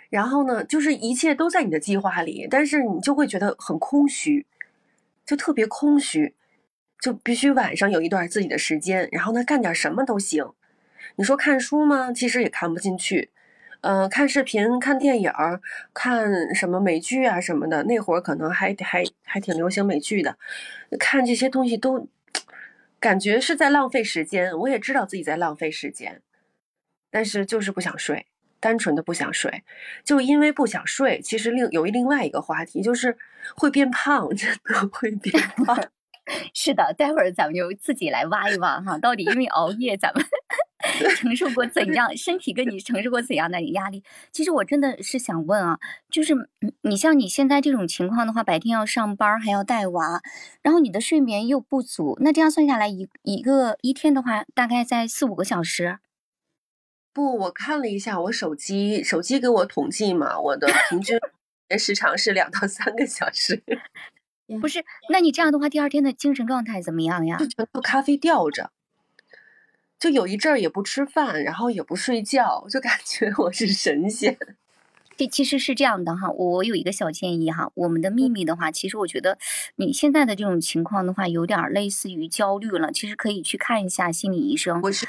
[0.09, 4.47] 然后呢，就是一切都在你的计划里，但是你就会觉得很空虚，
[5.25, 6.35] 就特别空虚，
[7.01, 10.45] 就必须晚上有一段自己的时间，然后呢干点什么都行。
[11.15, 12.13] 你说看书吗？
[12.13, 13.31] 其实也看不进去。
[13.83, 15.33] 嗯，看视频、看电影、
[15.95, 20.37] 看什么美剧啊什么的，那会儿可能还还还挺流行美剧的，
[20.99, 22.09] 看这些东西都
[22.99, 24.57] 感觉是在浪费时间。
[24.59, 26.23] 我也知道自己在浪费时间。
[27.11, 28.27] 但是就是不想睡，
[28.61, 29.65] 单纯的不想睡，
[30.05, 31.21] 就因为不想睡。
[31.21, 33.17] 其实另有一另外一个话题，就是
[33.57, 35.77] 会变胖，真的 会变胖。
[36.55, 40.25] 是的，待会儿咱们就自己来挖一挖哈，到底因为熬夜，咱们
[41.17, 44.03] 承受过怎样，身体跟你承受过怎样的压力？
[44.33, 45.79] 其实我真的是想问啊，
[46.11, 46.35] 就是
[46.83, 50.23] 你像你现在这种情况的话，白天要上班还要带娃，
[50.63, 55.99] 然后你的睡眠又不足，那这样算下来一一个一天的话，大概在四五个小时。
[57.13, 61.19] 不，我看了一下我手机，手机给我统计嘛，我的平均
[61.79, 63.63] 时长是两到三个小时。
[64.61, 67.37] 不是，那你这样的话，第二天的精神状态怎么样呀？
[67.37, 68.71] 就全部咖啡吊着，
[70.01, 74.37] 就有一阵儿也不吃饭，然后也不睡觉，就感觉我是神仙。
[75.17, 79.37] 这其实是这样的哈，我有一个小建议哈，我们的秘密的话，其实我觉得
[79.77, 84.81] 你现在的这种情况的话，有点类似于焦虑了，其实可以去看一下心理医生。
[84.83, 85.07] 我是。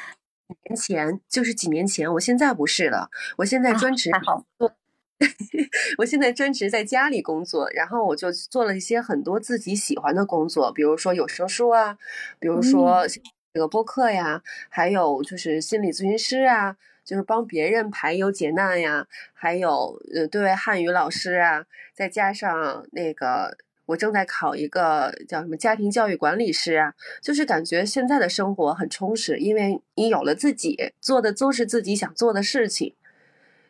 [0.66, 3.10] 年前就是几年前，我现在不是了。
[3.38, 4.12] 我现在专职
[4.60, 4.74] 做，
[6.00, 11.98] 我现在专职在家里工作，然后我就做了一些很多自己喜欢的工作，比如说有声书啊，
[12.38, 13.06] 比如说
[13.54, 23.58] 这个播客呀，还有就是心理咨询师啊，就是帮别人排忧解难呀，还有呃对外汉语老师啊，再加上那个。
[23.88, 32.96] 我正在考一个叫什么家庭教育管理师啊，就是感觉现在的生活很充实，因为你有了自己做的都是自己想做的事情，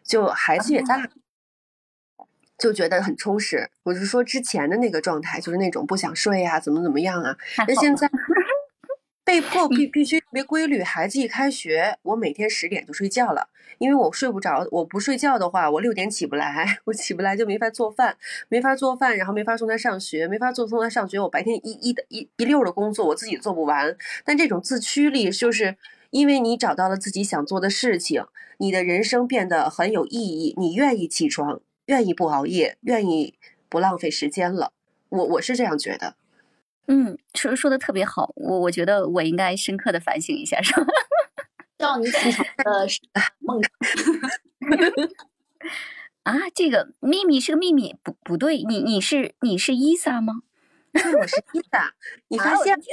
[0.04, 1.10] 就孩子也大，
[2.56, 3.72] 就觉得很充实。
[3.82, 7.36] 我是说之前的那个状态，就是那种不想睡啊，怎么怎么样啊，
[7.68, 8.08] 那现在。
[9.32, 10.84] 被迫必必须特别规律。
[10.84, 14.68] 孩子一开学，我每天十点就睡觉了，因为我睡不着。
[14.72, 18.18] 我不睡觉的话，我六点起不来， 我起不来就没法做饭，
[18.50, 21.18] 没法做饭，然后没法送他上学，没法做送他上学。
[21.18, 23.96] 我白天一一的一一溜的工作，我自己做不完。
[24.26, 25.78] 但这种自驱力，就是
[26.10, 28.26] 因为你找到了自己想做的事情，
[28.58, 33.36] 你的人生变得很有意义，你愿意起床，愿意不熬夜，愿意
[33.70, 34.74] 不浪费时间了。
[35.08, 36.16] 我我是这样觉得。
[36.92, 40.86] 嗯，说说的特别好，我我觉得我应该深刻的反省一下，是吧？
[41.80, 42.86] 叫你起床的
[43.40, 43.62] 梦
[46.24, 50.42] 啊，这个秘密是个秘密，不不对，你你是你是伊萨吗？
[50.94, 51.94] 对，我是伊萨，
[52.28, 52.84] 你发现了？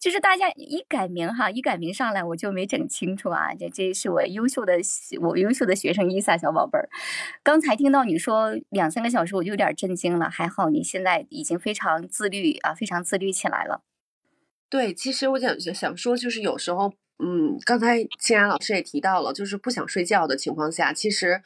[0.00, 3.54] 就是大家一改名哈，一改名上来我就没整清楚啊。
[3.54, 4.74] 这这是我优秀的
[5.20, 6.88] 我优秀的学生伊萨小宝贝儿。
[7.44, 10.28] 刚才听到你说两三个小时，我就有点震惊了。
[10.28, 13.82] 还好你现在已经非常自律啊，非常自律起来了。
[14.68, 21.42] 对，其实我想想说，就是有时候，嗯，刚才欣然老师也提到了，就是不想睡觉的情况下，其实。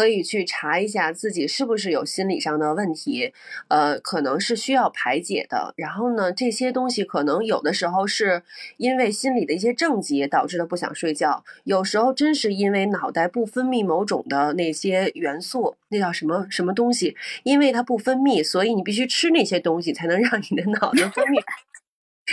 [0.00, 3.34] 可以去查一下自己是不是有心理上的问题，
[3.68, 5.74] 呃，可能是需要排解的。
[5.76, 8.42] 然后呢，这些东西可能有的时候是
[8.78, 21.42] 因为心理的一些症结导致的不想睡觉，有时候真是因为脑袋不分泌某种的那些元素，那叫什么什么东西，因为它不分泌，所以你必须吃那些东西才能 让你的脑子分泌，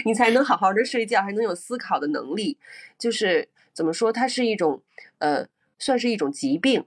[0.06, 2.58] 你才能好好的睡觉，还能有思考的能力。
[2.98, 4.82] 就是怎么说，它是一种
[5.18, 6.86] 呃，算是一种疾病。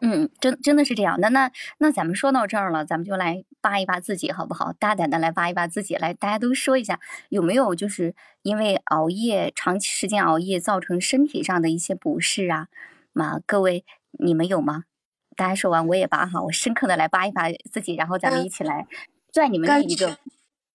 [0.00, 1.18] 嗯，真真的是这样。
[1.20, 4.72] 那那那咱们说到这儿了，咱们就来扒一扒自己，好不好？
[4.72, 12.68] 大胆的来扒一扒自己，来，大家都说一下，有没有就是因为熬夜、长期时间熬夜造成身体上的一些不适啊？
[13.12, 13.84] 嘛，各位
[14.18, 14.84] 你们有吗？
[15.36, 18.86] 大家说完我也扒哈，我深刻的来扒一扒自己，然后咱们一起来
[19.32, 20.18] 拽你们的一个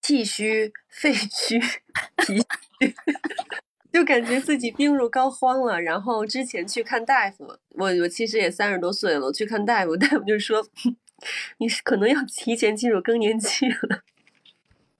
[0.01, 1.59] 气虚、肺虚、
[2.17, 2.95] 脾虚。
[3.94, 10.66] 就感觉自己病入膏肓了，然后之前去看大夫，我我其实也三十多岁了，我去看大夫，大夫就说
[11.60, 14.02] 你是可能要提前进入更年期了，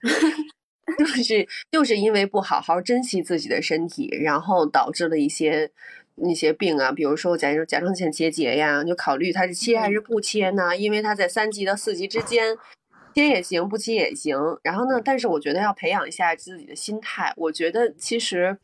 [0.96, 5.72] 就是就是因为不好好珍惜自己的身体，然后导致了一些
[6.14, 10.76] 那些病啊，比如说甲甲状腺结节呀，就考虑它是切还是不切呢？
[10.76, 12.56] 因为它在三级到四级之间。
[13.14, 14.36] 切也行，不切也行。
[14.62, 15.00] 然后呢？
[15.02, 17.32] 但是我觉得要培养一下自己的心态。
[17.36, 18.58] 我觉得其实，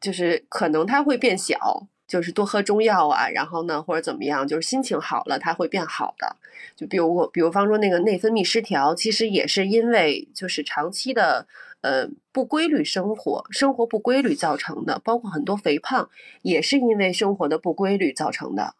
[0.00, 3.28] 就是可能它会变小，就是多喝中药啊。
[3.28, 6.36] 然后呢，或者怎么样，就是心情好了，它会变好的。
[6.76, 11.46] 就比如我，比如方说那个内分泌失调，其实也是因为就是长期的
[11.80, 14.98] 呃不规律生活，生活不规律造成的。
[15.00, 16.08] 包括很多肥胖，
[16.42, 18.74] 也是因为生活的不规律造成的。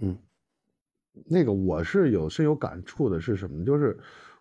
[0.00, 0.18] 嗯。
[1.26, 3.64] 那个我是有深有感触的，是什么？
[3.64, 3.98] 就是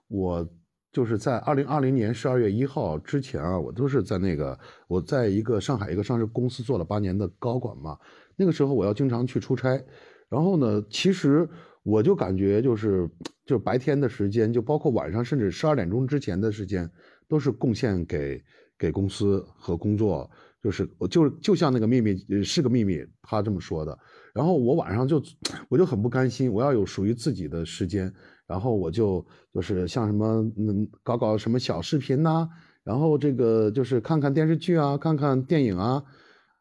[0.08, 0.48] 我
[0.92, 4.58] 就是在二零二零年十二月一号之前啊，我都是在那个
[4.88, 7.98] 我在一个上海一个上市公司做了八年的高管嘛。
[8.36, 9.84] 那个时候我要经常去出差，
[10.30, 11.48] 然后呢，其实
[11.84, 13.10] 我就感觉就是
[13.46, 16.90] 就白天的时间，就包括晚上，甚至十二点钟之前的时间，
[17.28, 18.44] 都是贡献给
[18.78, 20.30] 给公司和工作。
[20.64, 23.98] 就是我就就像那个秘密是个秘密，他这么说的。
[24.38, 25.20] 然后我晚上就
[25.68, 28.14] 我就很不甘心，我要有属于自己的时间。
[28.46, 32.48] 然后我就就是像什么嗯搞搞什么小视频呐，
[32.84, 36.04] 然后这个就是看看电视剧啊，看看电影啊，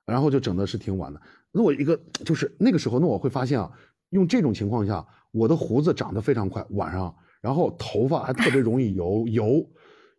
[0.06, 1.20] 然后就整的是挺晚的。
[1.52, 3.70] 那我一个就是那个时候，那我会发现啊，
[4.08, 9.64] 用这种情况下，我的胡子长得非常快，晚上，然后头发还特别容易油油。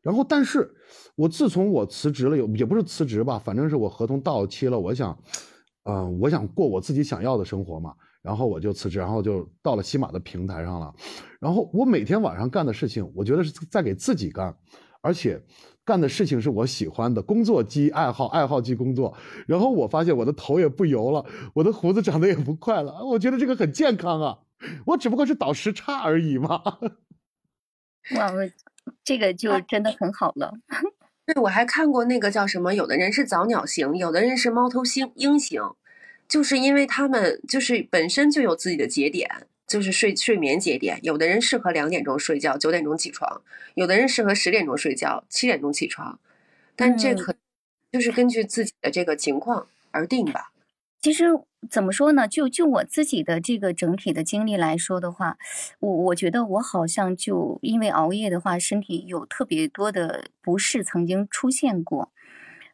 [0.03, 0.73] 然后，但是，
[1.17, 5.17] 我自从我辞职了，有也不是辞职吧，反正是我合同到期了，我想，
[5.87, 10.93] 嗯，我想过我自己想要的生活嘛，然后我就辞职，然后就到了西马的平台上了。
[11.39, 14.53] 然后我每天晚上干的事情，我觉得是在给自己干，
[15.01, 15.41] 而且
[15.85, 19.15] 干的事情是我喜欢的，工作即爱好，爱好即工作。
[19.47, 24.39] 然后我发现我的头也不油了，我的胡子长得也不快了，我觉得这个很健康啊，
[24.87, 26.61] 我只不过是倒时差而已嘛。
[28.15, 28.49] 哇，我。
[29.03, 30.53] 这个就真的很好了。
[31.27, 35.61] 对，我还看过那个叫什么，有的人是早鸟型，有的人是猫头鹰鹰型，
[36.25, 39.29] 就是因为他们就是本身就有自己的节点，
[39.67, 40.97] 就是睡睡眠节点。
[41.03, 43.41] 有的人适合两点钟睡觉，九点钟起床；
[43.75, 46.17] 有的人适合十点钟睡觉，七点钟起床。
[46.77, 47.35] 但这可
[47.91, 50.53] 就是根据自己的这个情况而定吧。
[51.07, 51.23] 其实
[51.69, 52.27] 怎么说呢？
[52.27, 55.37] 就就我自己的这个整体的经历来说的话，
[55.79, 62.11] 我我觉得我好像就因为熬夜的话，身体有特别多的不适曾经出现过。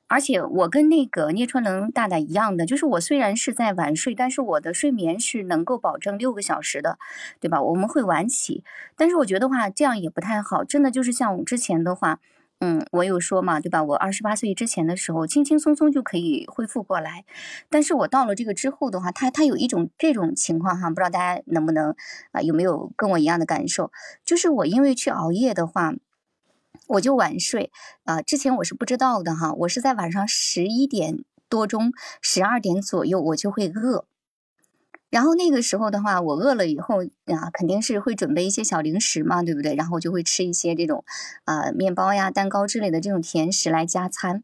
[0.07, 6.97] 而且我跟那个聂川能大大一样的，就是我虽然是在晚睡，但是我的睡眠是能够保证六个小时的，
[7.39, 7.61] 对吧？
[7.61, 8.63] 我们会晚起，
[8.97, 12.19] 但是我觉得话这样也不太好，真的就是像我之前的话。
[12.65, 13.83] 嗯，我有说嘛，对吧？
[13.83, 17.25] 我二十八岁之前的时候，轻轻松松就可以恢复过来。
[17.69, 21.93] 但是我到了这个之后的话，它它有一种这种情况哈，不知道大家能不能
[22.31, 23.91] 啊，有没有跟我一样的感受？
[24.23, 25.93] 就是我因为去熬夜的话，
[26.87, 27.69] 我就晚睡
[28.05, 28.21] 啊。
[28.21, 31.91] 之前我是不知道的哈，我是在晚上十一点多钟、
[32.21, 34.05] 十二点左右，我就会饿。
[35.13, 39.75] 然后那个时候的话，我饿了以后啊，肯定是会准备一些小零食嘛，对不对？
[39.75, 41.05] 然后就会吃一些这种
[41.45, 44.43] 啊面包呀、蛋糕之类的这种甜食来加餐。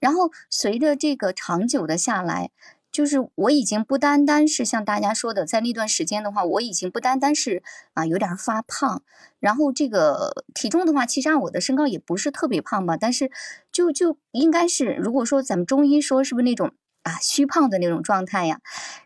[0.00, 2.50] 然后随着这个长久的下来，
[2.90, 7.62] 就是我已经不单单是像大家说的，在那段时间的话，我已经不单单是
[7.92, 9.02] 啊有点发胖，
[9.40, 13.30] 然后这个体重的话，其实按我的身高也不是特别胖吧，但是
[13.70, 16.72] 就就应该是，如果说咱们中医说是不是那种
[17.02, 18.60] 啊虚胖的那种状态呀？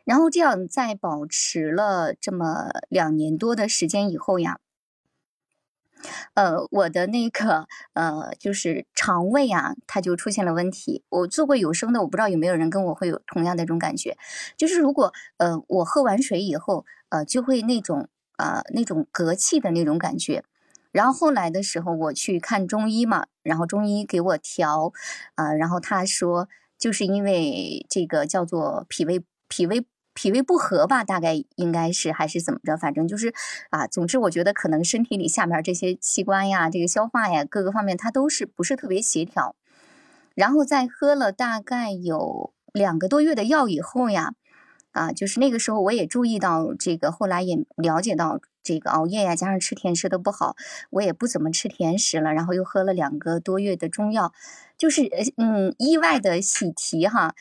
[0.05, 4.59] 然后这样在保持了这么两年多的时间以后呀。
[6.34, 11.03] 呃，我的那个呃，就是肠胃啊，它就出现了问题。
[11.09, 14.16] 我做过有声的，我不知道有没有人跟我会有同样的这种感觉，
[14.57, 20.44] 就是如果呃我喝完水以后，呃就会那种呃那种嗝气的那种感觉。
[20.92, 24.92] 然后后来的时候我去看中医嘛，然后中医给我调，
[25.34, 26.49] 啊，然后他说
[26.79, 29.85] 就是因为这个叫做脾胃脾胃。
[30.18, 33.35] 脾胃不和吧，大概应该是还是怎么着，反正就是
[33.68, 39.55] 啊，总之我觉得可能身体里下面这些器官呀，这个消化呀，各个方面它都是不是特别协调。
[40.35, 44.33] 然后在喝了大概有两个多月的药以后呀，
[44.93, 50.56] 啊，就是那个时候我也注意到这个，后来也了解到这个熬夜呀，加上吃甜食的不好，
[50.90, 52.34] 我也不怎么吃甜食了。
[52.34, 54.32] 然后又喝了两个多月的中药，
[54.76, 57.34] 就是嗯，意外的喜提哈。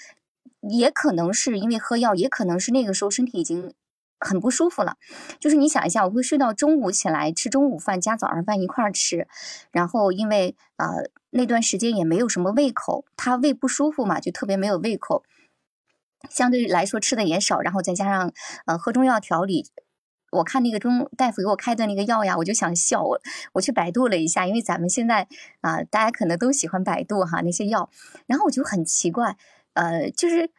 [0.67, 3.71] 也可能是因为喝药，也可能是那个时候身体已经
[4.19, 4.97] 很不舒服了。
[5.39, 9.27] 就是你想一下，我会睡到中午起来吃中午饭加早上饭一块儿吃，
[9.71, 15.23] 然后因为呃那段时间也没有什么胃口，他胃不舒服嘛，就特别没有胃口，
[16.31, 18.33] 相对来说吃的也少，然后再加上
[18.65, 19.67] 呃喝中药调理，
[20.35, 23.19] 我看那个中大夫给我开的那个药呀，我就想笑，我
[23.53, 25.27] 我去百度了一下，因为咱们现在
[25.61, 27.89] 啊大家可能都喜欢百度哈那些药，
[28.27, 29.37] 然后我就很奇怪。
[29.73, 30.49] 呃，就是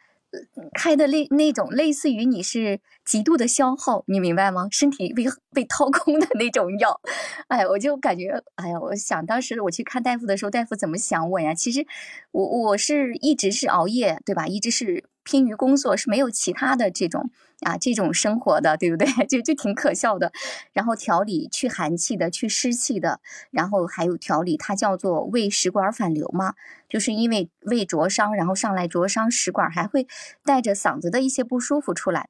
[0.73, 4.67] 开的类那种类似于你是极度的消耗，你明白吗？
[4.69, 6.99] 身体被被掏空的那种药，
[7.47, 11.55] 哎，我就感觉，哎呀，我想当时我去看大夫的时候，大夫怎么想我呀？
[11.55, 11.87] 其实
[12.31, 14.45] 我我是一直是熬夜，对吧？
[14.45, 17.31] 一直是拼于工作，是没有其他的这种。
[17.61, 19.07] 啊，这种生活的，对不对？
[19.27, 20.31] 就就挺可笑的。
[20.73, 26.53] 然后调理去寒气的，去湿气的，然后还有调理，它叫做胃食管反流嘛，
[26.87, 30.07] 就是因为胃灼伤，然后上来灼伤食管，还会
[30.45, 32.29] 带着嗓子的一些不舒服出来。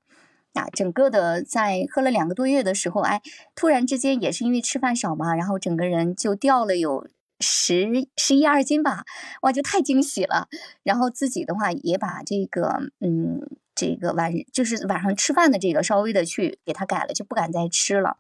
[0.54, 3.22] 啊，整个的在喝了两个多月的时候，哎，
[3.54, 7.06] 突然之间也是因为吃饭少嘛，然后整个人就掉了有
[7.42, 9.04] 十十一二斤吧，
[9.42, 10.48] 哇，就太惊喜了。
[10.84, 13.42] 然后自己的话也把这个，嗯。
[13.78, 18.18] 这个晚就是晚上吃饭的这个稍微的去给他改了，就不敢再吃了。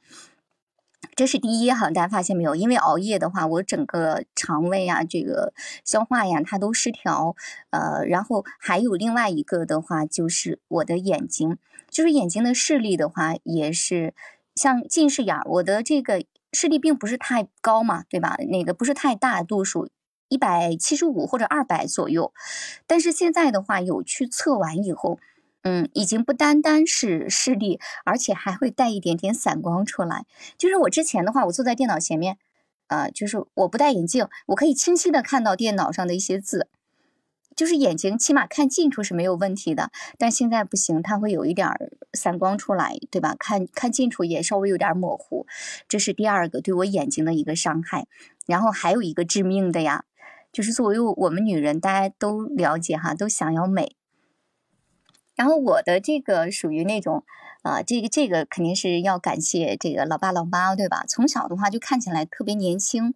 [1.16, 2.55] 这是第一哈，大家发现没有？
[2.55, 5.51] 因为熬夜的话，我整个肠胃啊，这个
[5.84, 7.36] 消化呀，它都失调。
[7.72, 11.58] 呃，然后还有另外一个的话，就是我的眼睛，
[11.89, 14.14] 就是眼睛的视力的话，也是
[14.53, 15.36] 像近视眼。
[15.45, 18.38] 我的这个视力并不是太高嘛，对吧？
[18.49, 19.89] 那个不是太大度数。
[20.30, 22.34] 一百七十五或者二百左右，
[22.86, 25.20] 但是现在的话，有去测完以后。
[25.68, 30.26] 嗯，已经不单单是视力，而且还会带一点点散光出来。
[30.57, 32.38] 就是我之前的话，我坐在电脑前面，
[32.88, 36.70] 呃，就是我不戴眼镜，我可以清晰的看到电脑上的一些字，
[37.53, 39.91] 就是眼睛起码看近处是没有问题的。
[40.18, 41.68] 但现在不行，它会有一点
[42.13, 43.36] 散光出来，对吧？
[43.38, 45.45] 看看近处也稍微有点模糊，
[45.89, 48.07] 这是第二个对我眼睛的一个伤害。
[48.45, 50.05] 然后还有一个致命的呀，
[50.53, 53.97] 就是作为我们女人，大家都了解哈，都想要美。
[55.38, 57.24] 然后我的这个属于那种，
[57.62, 61.06] 啊，这个这个肯定是要感谢这个老爸老妈，对吧？
[61.08, 63.14] 从小的话就看起来特别年轻，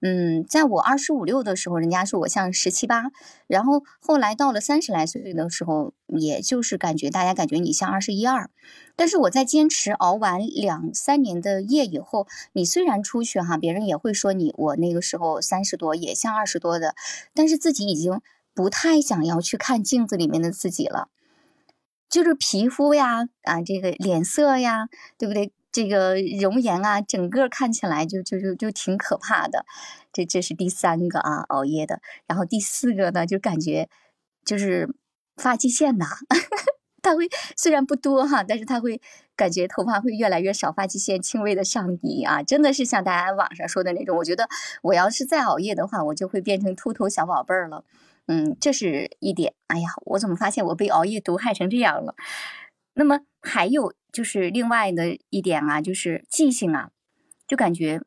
[0.00, 3.10] 嗯，在我二十五六的时候，人家说我像十七八，
[3.46, 8.50] 然后后来到了三十来岁的时候，也就是感觉大家感觉你像二十一二，
[8.94, 16.94] 但是我在坚持熬完两三年的夜以后，你虽然出去哈，别人也会说你，我那个时候三十多也像二十多的，
[17.32, 18.20] 但是自己已经
[18.52, 21.08] 不太想要去看镜子里面的自己了。
[22.12, 24.86] 就是皮肤呀，啊，这个脸色呀，
[25.16, 25.50] 对不对？
[25.72, 29.64] 这个容颜啊，整个看起来就就就就挺可怕的。
[30.12, 32.02] 这这是第三个啊，熬夜的。
[32.26, 33.88] 然后第四个呢，就感觉
[34.44, 34.94] 就是
[35.38, 36.04] 发际线呐，
[37.00, 39.00] 它会虽然不多哈，但是它会
[39.34, 44.18] 感觉头发会越来越少，发际线轻微的上移啊，真的是像大家网上说的那种。
[44.18, 44.46] 我觉得
[44.82, 47.82] 我要是再熬夜的话，我就会变成秃头小宝贝儿了。
[48.26, 49.54] 嗯，这是一点。
[49.66, 52.14] 哎呀，我怎么发现我被熬夜毒害成这样了？
[52.94, 56.90] 那么还有就是另外的一点啊，就是记性啊，
[57.46, 58.02] 就感觉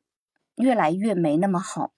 [0.56, 1.92] 越来越没那么好。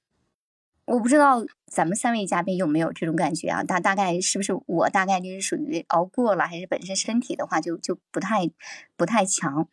[0.85, 3.61] 我不知道咱们三位嘉宾有没有这种感觉啊？
[3.61, 8.49] 大大概是不是我大概就是属于熬过了，还是本身身体的话就就不太
[8.95, 9.67] 不太强？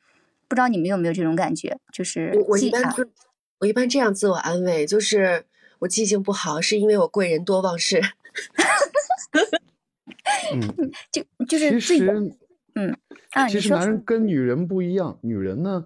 [0.49, 1.79] 不知道你们有没有这种感觉？
[1.93, 2.83] 就是我一般
[3.61, 5.47] 我一般这样自我安慰，就是
[5.79, 8.03] 我记性不好，是因为我贵人多忘事。
[10.53, 10.61] 嗯，
[11.13, 12.11] 就就是其实，
[12.75, 12.97] 嗯
[13.33, 15.85] 啊，其实男人跟女人不一样，女人呢，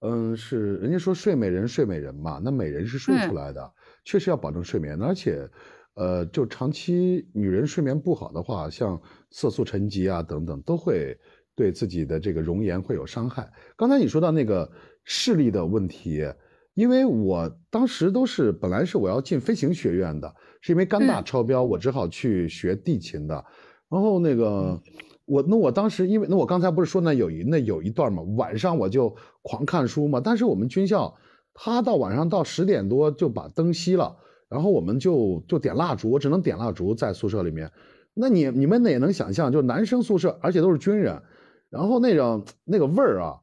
[0.00, 3.72] 嗯，是人家说睡美人睡美人嘛，那美人是睡出来的，嗯、
[4.04, 5.48] 确实要保证睡眠，而且，
[5.94, 11.18] 呃，就长期女人睡眠不好的话，像色素沉积啊等等，都会
[11.54, 13.50] 对自己的这个容颜会有伤害。
[13.76, 14.70] 刚才你说到那个
[15.04, 16.26] 视力的问题。
[16.74, 23.44] 因为我当时都是本来是我要进飞行学院的，是因为肝大超标，我只好去学地勤的。
[23.88, 24.80] 然后那个
[25.24, 30.20] 我那我当时因为那我刚才不是说那有一那有一段嘛，晚上我就狂看书嘛。
[30.22, 31.14] 但是我们军校，
[31.54, 34.16] 他到晚上到十点多就把灯熄了，
[34.48, 37.70] 然后我们就就点蜡烛，我只能点蜡烛在宿舍里面。
[38.14, 41.22] 那你你们也能想象，就男生宿舍，而且都是军人，
[41.70, 43.40] 然后那种那个味儿啊。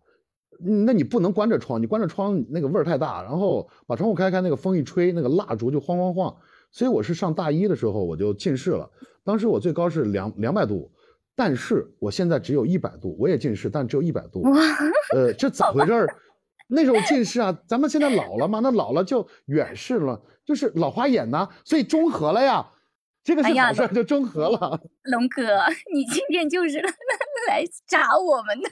[0.60, 6.36] 那你不能关着窗，你关着窗那个味儿太大，然后把窗户开开，那个风一吹，那个蜡烛就晃晃晃。
[6.78, 8.88] 所以我是上大一的时候我就近视了，
[9.24, 10.92] 当时我最高是两两百度，
[11.36, 14.44] 但是我现在只有一百度，我也近视，但只有一百度。
[15.12, 16.08] 呃，这咋回事儿？
[16.68, 22.70] 那时候近视啊，咱们现在老了嘛，那老了就远视了，就是老花眼呐，所以中和了呀。
[23.24, 24.80] 这个是好事，就中和了。
[25.10, 25.44] 龙哥，
[25.92, 26.80] 你今天就是
[27.50, 28.70] 来扎我们的。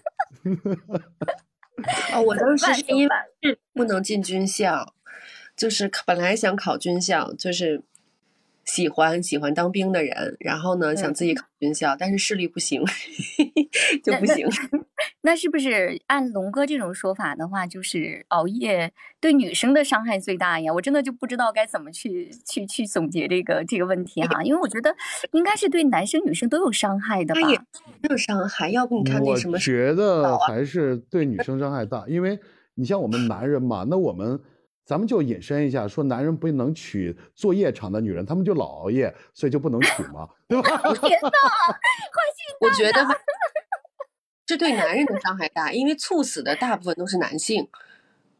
[2.14, 3.10] 哦，我当时 是因为
[3.74, 4.94] 不能进军校，
[5.58, 7.84] 就是本来想考军校，就是
[8.66, 12.84] 喜欢喜欢当兵的人，然后呢想自己考军校，但是视力不行，
[14.04, 14.48] 就不行。
[15.22, 20.74] 那是不是按龙哥这种说法的话，就是熬夜对女生的伤害最大呀？
[20.74, 24.96] 我真的就不知道该怎么去去去总结这个这个问题哈，因为我觉得
[25.32, 27.42] 应该是对男生女生都有伤害的吧？
[27.42, 27.58] 也
[28.02, 29.54] 没有伤害，要不你看那什么？
[29.54, 32.40] 我觉得还是对女生伤害大，因为
[32.76, 34.40] 你像我们男人嘛，那我们
[34.86, 40.78] 咱们就引申一下，说男人不能娶做夜场的女人，他们就老熬夜，所以就不能娶吗，对吧？
[41.02, 41.30] 天哪，
[42.62, 43.06] 我觉得。
[44.46, 47.68] 这对男人的伤害大，因为猝死的大部分都是男性。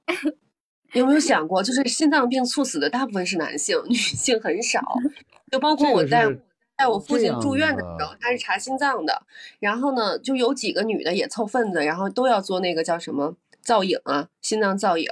[0.94, 4.80] 有没有想过，就是心脏病猝死的大部分是男性，女性很少。
[5.52, 6.28] 就包括我在，
[6.78, 9.24] 在我父亲住院的时候，他是查心脏的，
[9.60, 13.36] 然后呢，就有几个女的也凑份子，然后都要做那个叫什么？
[13.66, 15.10] 造影啊，心脏造影，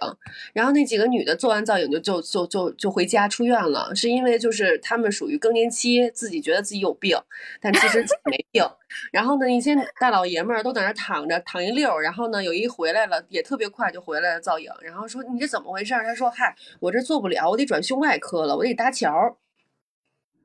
[0.53, 7.17] 然后那几个女的做完造影就就就就就回家出院了，是因为就是她们属于更年期，自己觉得自己有病，
[7.59, 8.63] 但其实没病。
[9.11, 15.95] 然后呢，一些大老爷们儿都在那躺着躺一溜，然后呢，有一回来了，也特别快就回来了造影，然后说你这怎么回事？
[15.95, 19.37] 他说嗨，我这做不了，我得转胸外科了，我得搭桥。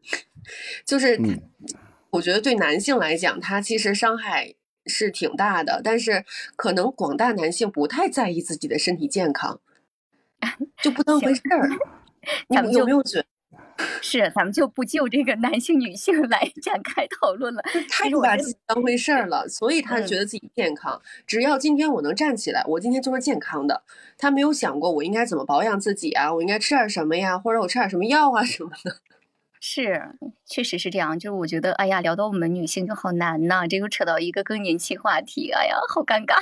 [0.87, 1.21] 就是
[2.09, 4.55] 我觉得对男性来讲，他其实伤害。
[4.89, 6.25] 是挺大的，但是
[6.57, 9.61] 可能广大男性不太在意自己的身体健康，
[10.83, 11.69] 就不当回事儿。
[12.49, 13.27] 你有没有觉得？
[14.03, 17.63] 是，咱们就不就这个男性女性来 展开讨论了。
[17.89, 21.01] 太把自己当回事儿了，所以他觉得自己健康。
[21.27, 23.85] 只要今天我能站起来，我今天就是健康的。
[24.19, 28.97] 他没有想过我应该怎么保养自己啊，我应该吃点什么呀，或者我吃点什么药啊什么的。
[29.61, 31.19] 是，确实是这样。
[31.19, 36.37] 就是我觉得，哎呀，聊到我们女性就好难呐，这又扯到一个更年期话题，哎呀，好尴尬。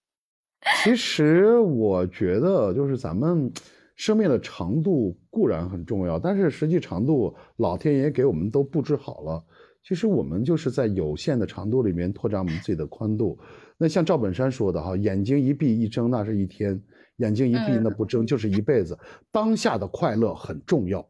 [0.82, 3.52] 其实我觉得，就是咱们
[3.96, 9.44] 生命的长度固然很重要，但是实际长度，老天爷给我们都布置好了。
[9.82, 13.38] 其实我们就是在有限的长度里面拓展我们自己的宽度。
[13.76, 16.80] 那像赵本山说的哈，眼睛一闭一睁那是一天，
[17.16, 18.98] 眼睛一闭那不睁就是一辈子。
[19.30, 21.06] 当下的快乐很重要。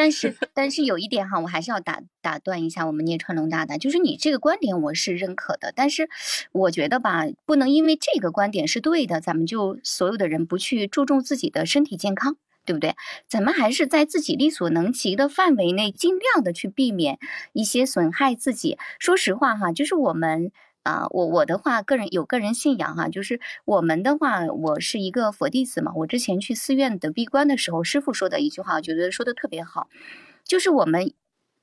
[0.00, 6.08] 但是， 但是有一点哈，我还是要打打断一下我们聂川龙大大，就是你这个观点我是认可的，但是
[6.52, 12.94] 我觉得吧，不能因为这个观点是对的，咱们就所有的人不去注重自己的身体健康，对不对？
[13.28, 17.18] 咱们还是在自己力所能及的范围内，尽量的去避免
[17.52, 18.78] 一些损害自己。
[18.98, 20.50] 说实话哈，就是我们。
[20.82, 25.92] 啊，我我的话，个人有个人信仰哈，就是我们的话，我是一个佛弟子嘛。
[25.94, 29.88] 我之前去寺院的闭关的时候，师傅说的一句话，我觉得说的特别好，
[30.44, 31.12] 就是我们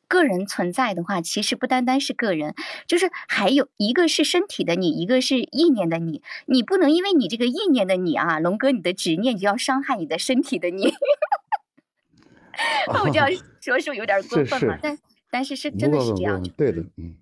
[0.08, 2.54] 个人存在的话，其实不单单是个人，
[2.86, 6.22] 就是还有一个是身体的你，一个是意念的你。
[6.46, 10.94] 你不能因为你这个意念的你啊，龙哥你的执念就要伤害你的身体的你。
[13.04, 13.28] 我这样
[13.62, 14.80] 说是不是有点过分了？
[14.82, 14.98] 但
[15.32, 17.16] 但是是真的是这样，对的，嗯。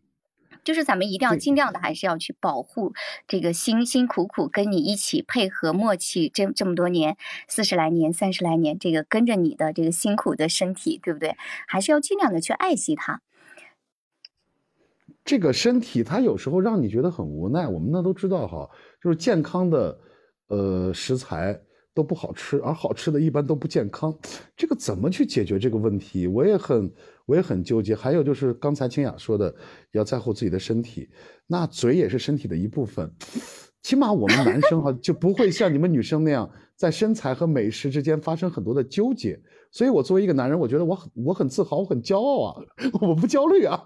[0.65, 2.93] 就是咱们一定要尽量的，还是要去保护
[3.27, 7.15] 这个辛辛苦苦跟你一起配合默契这这么多年，
[7.47, 11.37] 四十来年、三十来年，这个跟着你的这个辛苦的身体，对不对？
[11.67, 13.21] 还是要尽量的去爱惜它。
[15.23, 18.69] 这个身体它有时候让你觉得很无奈，我们那都知道哈，
[19.01, 19.99] 就是健康的
[20.47, 21.59] 呃食材，
[21.93, 24.15] 都不好吃，而好吃的一般都不健康，
[24.57, 26.27] 这个怎么去解决这个问题？
[26.27, 26.91] 我也很
[27.25, 27.95] 我也很纠结。
[27.95, 29.53] 还有就是刚才清雅说的，
[29.91, 31.09] 要在乎自己的身体，
[31.47, 33.11] 那嘴也是身体的一部分，
[33.83, 39.39] 起码我们男生哈就不会像你们女生那样在身材和美食之间发生很多的纠结。
[39.71, 42.61] 所以，我作为一个男人，我觉得我很我很自豪，我很骄傲啊，
[43.01, 43.85] 我不焦虑啊。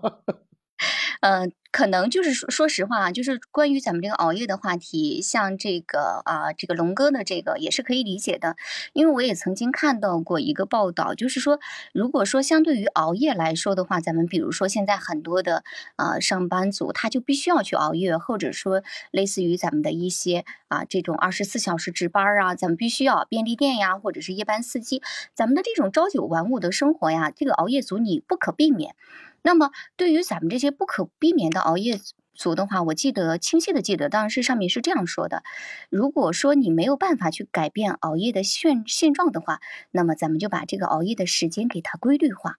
[1.22, 8.56] 嗯，可能就是说，说实话啊，就是关于咱们这个熬夜的话题，像这个啊，这个龙哥的这个也是可以理解的，
[8.94, 11.60] 因为我也曾经看到过一个报道，就是说，
[11.94, 15.64] 如果说相对于熬夜来说的话，咱们比如说现在很多的
[15.98, 25.02] 啊上班族，他就必须要去熬夜，或者说类似于咱们的一些啊这种二十四小时值班啊，咱们必须要便利店呀，或者是夜班司机，
[25.36, 28.96] 咱们的这种朝九晚五的生活呀，这个熬夜族你不可避免。
[29.44, 32.00] 那么，对于咱们这些不可避免的熬夜
[32.34, 35.44] 族的话，我记得清晰的记得，当然是上面是这样说的：
[35.90, 39.60] 如果说你没有办法去改变熬夜的现现状的话，
[39.92, 42.58] 那么咱们就把这个熬夜的时间给它规律化。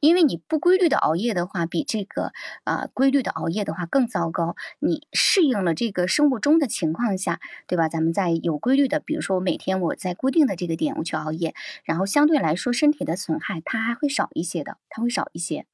[0.00, 2.32] 因为你不规律的熬夜的话，比这个
[2.64, 4.56] 啊规律的熬夜的话更糟糕。
[4.80, 7.38] 你适应了这个生物钟的情况下，
[7.68, 7.88] 对吧？
[7.88, 11.54] 咱们在有规律的，比如说我每天我在固定的这个点我去熬夜，
[11.84, 15.66] 然后相对来说身体的损害它还会少一些的，它会少一些。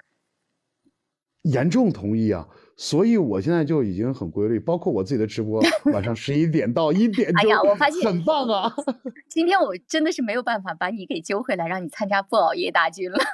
[1.43, 2.47] 严重同意啊！
[2.77, 5.61] 所以我现在就已经很规律，包括我自己的直播，
[5.93, 8.73] 晚上十一点到一点哎呀，我发现很棒啊！
[9.29, 13.19] 今天我真的是没有办法把你给揪回来，让你参加不熬夜大军了。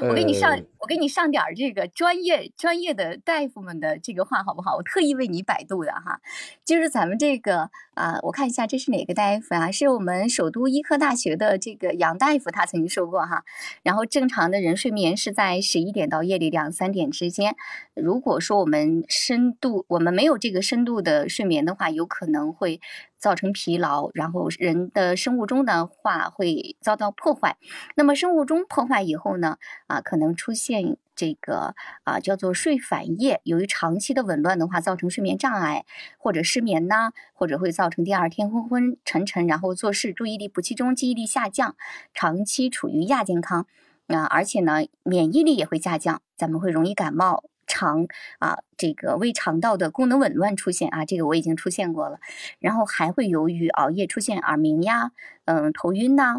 [0.00, 4.76] 我给你上，我给你上点这个专业专业的大夫们的这个话好不好？
[4.76, 6.20] 我特意为你百度的哈，
[6.64, 9.70] 就是咱们这个啊，我看一下这是哪个大夫啊？
[9.70, 13.44] 是我们首都医科大学的这个杨大夫，他曾经说过哈。
[13.82, 17.56] 然后正常的人睡眠是在十一点到夜里两三点之间。
[17.94, 22.80] 如果说我们深度，我们没有这个深度的睡眠的话，有可能会。
[23.16, 27.56] 造成疲劳，然后人的生物钟的话会遭到破坏。
[27.96, 29.56] 那么生物钟破坏以后呢？
[29.86, 33.40] 啊，可能出现这个啊叫做睡反夜。
[33.44, 35.84] 由于长期的紊乱的话，造成睡眠障碍
[36.18, 41.76] 或者失眠呐，或者会造成第二天昏昏沉沉，然后做事注意力不集中，记忆力下降，
[42.12, 43.66] 长期处于亚健康。
[44.08, 47.44] 啊，而且呢，免疫力也会下降，咱们会容易感冒。
[47.66, 48.06] 肠
[48.40, 52.18] 啊，这个胃肠道的功能紊乱出现啊，这个我已经出现过了。
[52.58, 55.12] 然后还会由于熬夜出现耳鸣呀，
[55.46, 56.34] 嗯，头晕呐，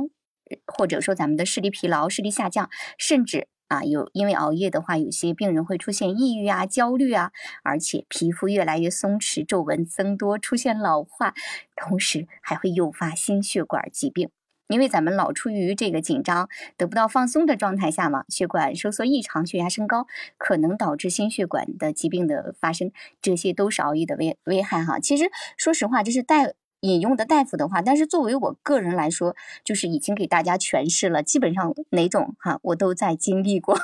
[0.67, 2.69] 或者说咱们的视力疲劳、视力下降，
[2.99, 7.31] 甚至啊，有因为熬夜的话，有些病人会出现抑郁啊、焦虑啊，
[7.63, 11.33] 而且皮肤越来越松弛，皱纹增多，出现老化，
[11.75, 14.29] 同时还会诱发心血管疾病。
[14.67, 20.07] 因为咱们老处于这个紧张、得不到放松的状态下嘛，血管收缩异常，血压升高，
[20.39, 22.91] 可能导致心血管的疾病的发生，
[23.21, 24.99] 这些都是熬夜的危危害哈。
[24.99, 26.55] 其实说实话，这是带
[26.85, 33.77] 引用的大夫的话，但是作为我个人来说，就是已经给大家诠释了，基本上哪种哈我都在经历过，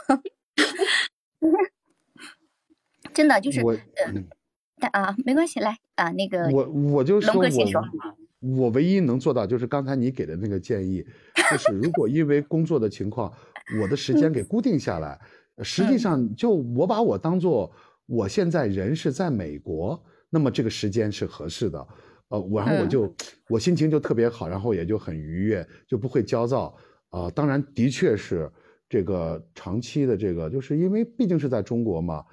[3.14, 3.76] 真的就是我，
[4.80, 7.48] 但啊没关系，来啊那个我我就说我。
[8.44, 11.06] 我唯一能做到就是刚才你给的那个建议，
[11.52, 13.32] 就是如果因为工作的情况，
[13.80, 15.20] 我的时间给固定下来，
[15.62, 17.72] 实际上就我把我当做
[18.08, 21.88] 我现在人是在美国，那么这个时间是合适的，
[22.32, 23.16] 呃，然后我就
[23.48, 26.76] 我心情就特别好，然后也就很愉悦，就不会焦躁
[27.10, 27.30] 啊。
[27.30, 28.52] 当然，的确是
[28.90, 32.24] 这个长期的这个，就是因为毕竟是在中国嘛，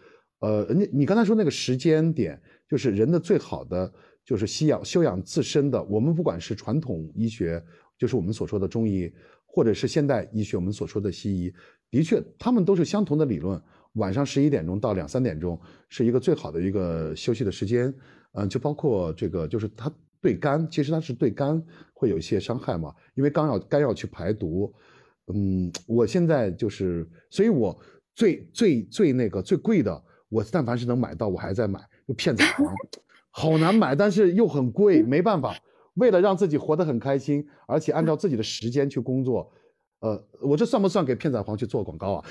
[0.41, 3.93] 呃，你你刚才说那个时间点，就是人的最好的。
[4.29, 7.65] 就是吸养修养自身的，我们不管是传统医学，
[7.97, 9.11] 就是我们所说的中医，
[9.47, 11.51] 或者是现代医学，我们所说的西医，
[11.91, 13.59] 的确，他们都是相同的理论。
[13.95, 17.91] 晚上十一点钟到两三点钟是一个最好的一个休息的时间。
[18.39, 21.61] 嗯，就包括这个，就是它对肝，其实它是对肝
[21.93, 24.73] 会有一些伤害嘛，因为肝要肝要去排毒。
[25.35, 27.77] 嗯，我现在就是，所以我
[28.15, 32.71] 最最最那个最贵的，我但凡是能买到，我还在买，就片仔癀。
[33.31, 35.57] 好难买，但是又很贵，没办法。
[35.95, 39.53] 为了让自己活得很开心，而且按照自己的时间去工作，
[40.01, 42.25] 呃，我这算不算给片仔癀去做广告啊？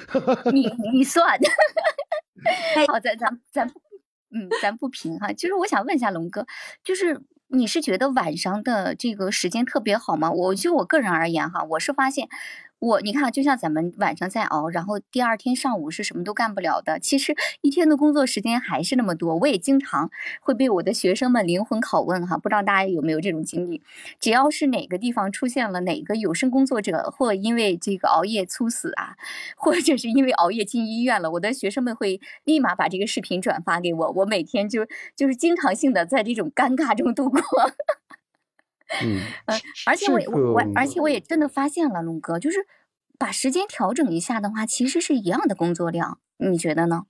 [0.54, 1.38] 你你算。
[2.88, 3.68] 好，咱咱咱，
[4.30, 5.34] 嗯，咱不评哈。
[5.34, 6.46] 其实我想问一下龙哥，
[6.84, 10.32] 就是你是觉得晚上的这个时间特别好吗？
[10.32, 12.28] 我就我个人而言哈，我是发现。
[12.80, 17.00] 我你看，就像咱们晚上在熬，然后第二天上午是什么都干不了的。
[17.00, 19.36] 其实一天的工作时间还是那么多。
[19.36, 20.12] 我也经常
[20.42, 23.82] 会被我的学生们灵魂拷问哈，不知道大家有没有这种经历？
[24.20, 29.16] 只要是哪个地方出现了哪个有声工作者，或因为这个熬夜猝死啊，
[29.58, 34.12] 或者是因为熬夜进医院了，我的学生们会立马把这个视频转发给我。
[34.18, 37.42] 我每天就就是经常性的在这种尴尬中度过。
[39.04, 39.20] 嗯，
[39.86, 42.66] 而且我我我，而且我也真的发现了，龙哥，就是
[43.20, 47.04] 把时间调整一下的话，其实是一样的工作量，你觉得呢？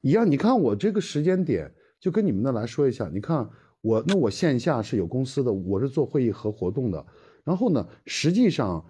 [0.00, 3.50] 一样，你看我这个时间点，就跟你们的来说一下，你看
[3.82, 7.04] 我那我线下是有公司的，我是做会议和活动的，
[7.44, 8.82] 然后呢，实际上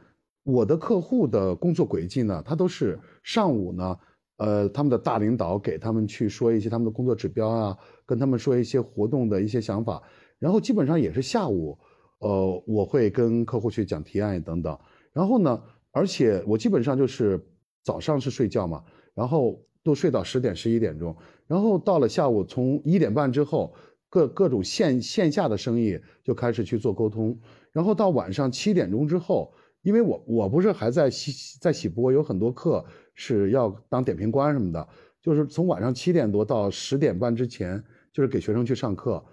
[0.45, 3.99] 我的客户的工作轨迹呢，他都是上午呢，
[4.37, 7.77] 呃，他们的大领导给他们去说一些他们的工作指标啊，
[8.07, 10.01] 跟他们说一些活动的一些想法，
[10.39, 11.77] 然后基本上也是下午。
[12.19, 14.77] 呃，我会跟客户去讲提案等等，
[15.13, 15.63] 然后呢，
[15.93, 17.41] 而且我基本上就是
[17.85, 18.83] 早上是睡觉嘛，
[19.15, 21.17] 然后都睡到十点十一点钟，
[21.47, 23.73] 然后到了下午从一点半之后，
[24.11, 27.39] 各各种线线下的生意就开始去做沟通，
[27.73, 29.53] 然后到晚上七点钟之后，
[29.83, 34.89] 因为我我不是还在喜在喜播，有很多课是要当点评官什么的，
[35.23, 39.25] 就是从晚上七点多到十点半之前，就是给学生去上课。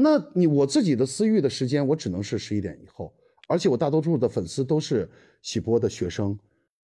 [0.00, 3.12] 那你我自己的私域的时间，我只能是十一点以后，
[3.48, 5.10] 而且我大多数的粉丝都是
[5.42, 6.38] 喜播的学生，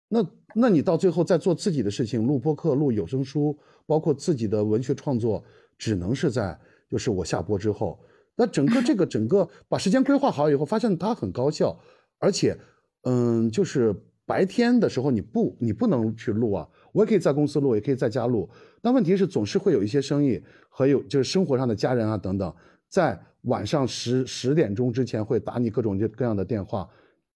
[0.07, 0.25] 那
[0.55, 5.43] 那你到最后在做自己的事情，录播课、录有声书，包括自己的文学创作，
[5.77, 6.57] 只能是在
[6.89, 7.99] 就是我下播之后。
[8.37, 11.77] 那整个这个整个把时间规划好以后，发现它很高效，
[12.19, 12.57] 而且
[13.01, 13.93] 嗯，就是
[14.25, 18.49] 白天的时候你不你不能去录啊，我也可以在公司录，也可以在家录。
[18.81, 22.53] 但问题是总是会有一些生意和有就是生活上的家人啊等等。
[22.93, 26.87] 在晚上十十点钟之前会打你各种各样的电话，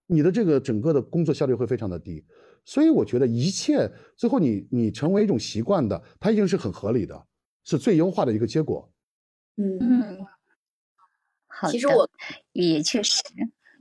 [0.06, 2.24] 你的这个整个的工作效率会非常的低，
[2.64, 7.26] 所以我觉得一切最后你你成为一种习惯的，它一定是很合理的，
[7.64, 8.88] 是最优化的一个结果。
[9.56, 10.28] 嗯嗯，
[11.48, 12.08] 好，其实我
[12.54, 13.24] 也确实，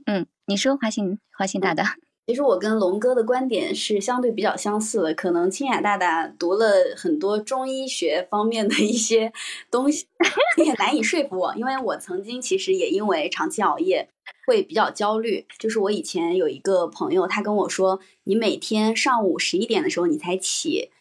[0.07, 1.95] 嗯，你说华信华信大大。
[2.27, 9.31] 其实我跟龙哥的观点是相对比较相似的，可能清雅大大读了很多中医学方面的一些
[9.71, 10.05] 东西，
[10.61, 11.55] 也难以说服我。
[11.55, 14.09] 因为我曾经其实也因为长期熬夜
[14.45, 15.45] 会比较焦虑。
[15.57, 20.91] 就是我以前有一个朋友，他跟我说，你每天上午十一点的时候你才起。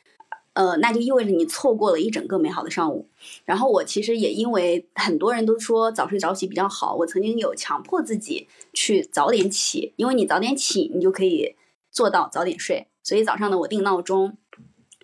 [0.57, 3.07] 呃，那就意味着你错过了一整个美好的上午。
[3.44, 11.54] 然后我其实也因为很多人都说早睡早起比较好，我曾经有强迫自己去早点起，因为你早点起，你就可以
[11.90, 12.86] 做到早点睡。
[13.02, 14.38] 所以早上呢，我定闹钟，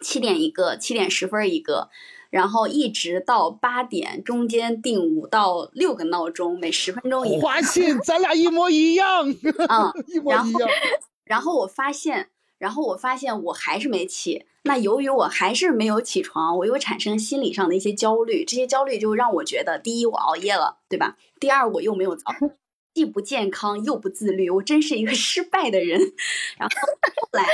[0.00, 1.90] 七点一个，七点十分一个，
[2.30, 7.42] 然后一直到八点，中间定五到六个闹钟，每十分钟一个。
[7.42, 9.28] 华信，咱俩一模一样。
[9.28, 10.68] 嗯， 一模一样。
[11.24, 12.30] 然后我发现，
[12.62, 14.46] 然后我发现我还是没起。
[14.62, 21.16] 那由于我还是没有起床，我又产生心理上的一些焦虑，这些焦虑就让我觉得，第一我熬夜了，对吧？
[21.40, 22.30] 第二我又没有早，
[22.94, 26.00] 既不健康又不自律，我真是一个 失败的人。
[26.58, 26.74] 然后
[27.20, 27.44] 后来。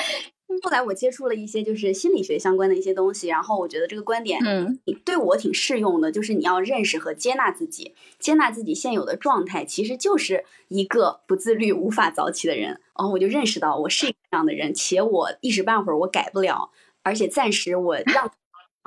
[0.62, 6.10] 后来我接触了一些就是心理学相关的一些东西，然后我觉得这个观点，嗯，对我挺适用的。
[6.10, 12.68] 就是你要认识和接纳自己，接纳自己现有的状态，其实就是一个不自律、无法早起的人。
[12.70, 16.70] 然后我就认识到我是一个这样的人，且我一时半会儿我改不了，
[17.02, 18.32] 而且暂时我让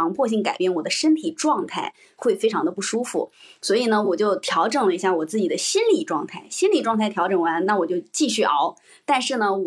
[0.02, 3.32] 强迫性改变我的身体状态会非常的不舒服。
[3.62, 6.46] 所以呢，我就调整了一下我自己的心理状态。
[6.50, 8.76] 心理状态调整完，那我就继续熬。
[9.06, 9.64] 但是呢，我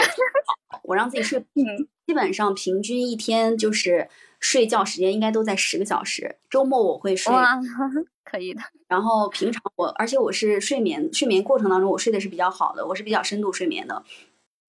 [0.83, 1.45] 我让自己睡，
[2.07, 4.09] 基本上平均一天就是
[4.41, 6.37] 睡觉时间应该都在十个小时。
[6.51, 7.33] 周末我会睡，
[8.25, 8.61] 可以的。
[8.89, 14.05] 然后平常我，而且我是睡眠睡眠过程当中，我睡的是比较好的，我是比较深度睡眠的，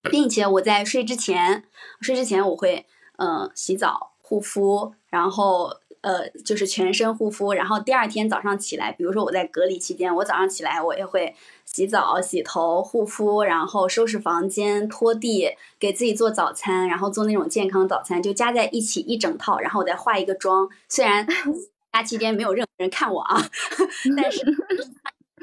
[0.10, 1.64] 并且我在睡之前，
[2.02, 2.86] 睡之前我会
[3.18, 5.72] 嗯洗澡护肤，然后。
[6.06, 11.34] 呃，就是全身护肤，然后第二天早上起来，比如说我在隔离期间，我早上起来我也会
[11.66, 15.50] 洗澡、洗头、护肤，然后收拾房间、拖地，
[15.80, 20.70] 给自己做早餐，然后做那种健康早餐，就加在一起一整套，然后我再化一个妆。
[20.88, 21.26] 虽然
[21.92, 23.42] 假期间没有任何人看我啊，
[24.16, 24.46] 但是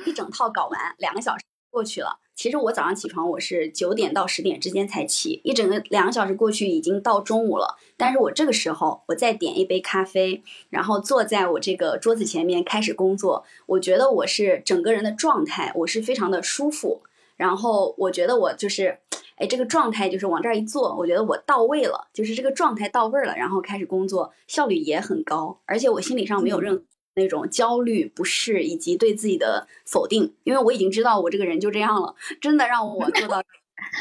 [0.07, 2.21] 一整套搞完，两个小时过去了。
[2.43, 7.77] 其实我早上起床，我是九点到十点之间才起，一整个两个小时过去，已经到中午了。
[7.97, 13.45] 但是我这个时候，我再点一杯咖啡，然后坐在我这个桌子前面开始工作。
[13.67, 17.03] 我觉得我是整个人的状态，我是非常的舒服。
[17.37, 18.99] 然后我觉得我就是，
[19.37, 26.83] 哎，这个状态就是往这儿一坐，我觉得我到位了，就是这个状态到位了，然后开始工作，效率也很高，而且我心理上没有任何。
[27.15, 33.41] 那种焦虑、不适以及对自己的否定，因为我已经知道我这个人就这样了，真的让我做到，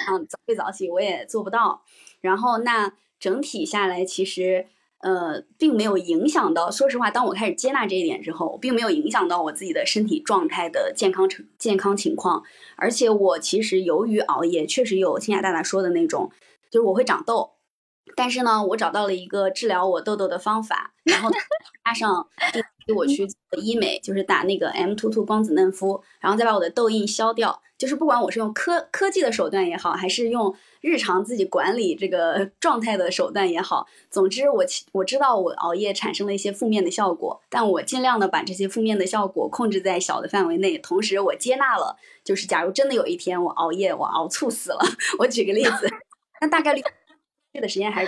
[0.09, 1.83] 嗯，早睡早起我也做不到。
[2.21, 4.67] 然后那整体下来，其实
[4.99, 6.69] 呃，并没有影响到。
[6.69, 12.43] 说实话，当我开始接纳这一点之后，并没有影响到我自己的身体状态的健康成健康情况。
[12.75, 16.31] 而且我其实由于熬夜，确实有清雅大大说的那种，
[16.69, 17.51] 就是我会长痘。
[18.15, 21.29] 但是呢，我找到了一个治疗我痘痘的方法，然后
[21.85, 22.27] 加上
[22.85, 27.61] 给我去做医美，就是打那个 M two two 光子嫩肤，然后再把我的痘印消掉。
[27.77, 44.79] 就是不管我是用科科技的手段也好，还是用日常自己管理这个状态的手段也好，总之我我知道我熬夜产生了一些负面的效果，但我尽量的把这些负面的效果控制在小的范围内，同时我接纳了，就是假如真的有一天我熬夜我熬猝死了，
[45.17, 45.89] 我举个例子，
[46.39, 46.83] 那大概率
[47.51, 48.07] 睡的时间还。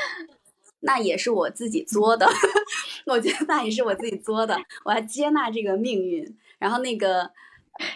[0.86, 2.28] 那也是我自己作的，
[3.08, 6.36] 我觉得那也是我自己作的，我要接纳这个命运。
[6.60, 7.32] 然后那个，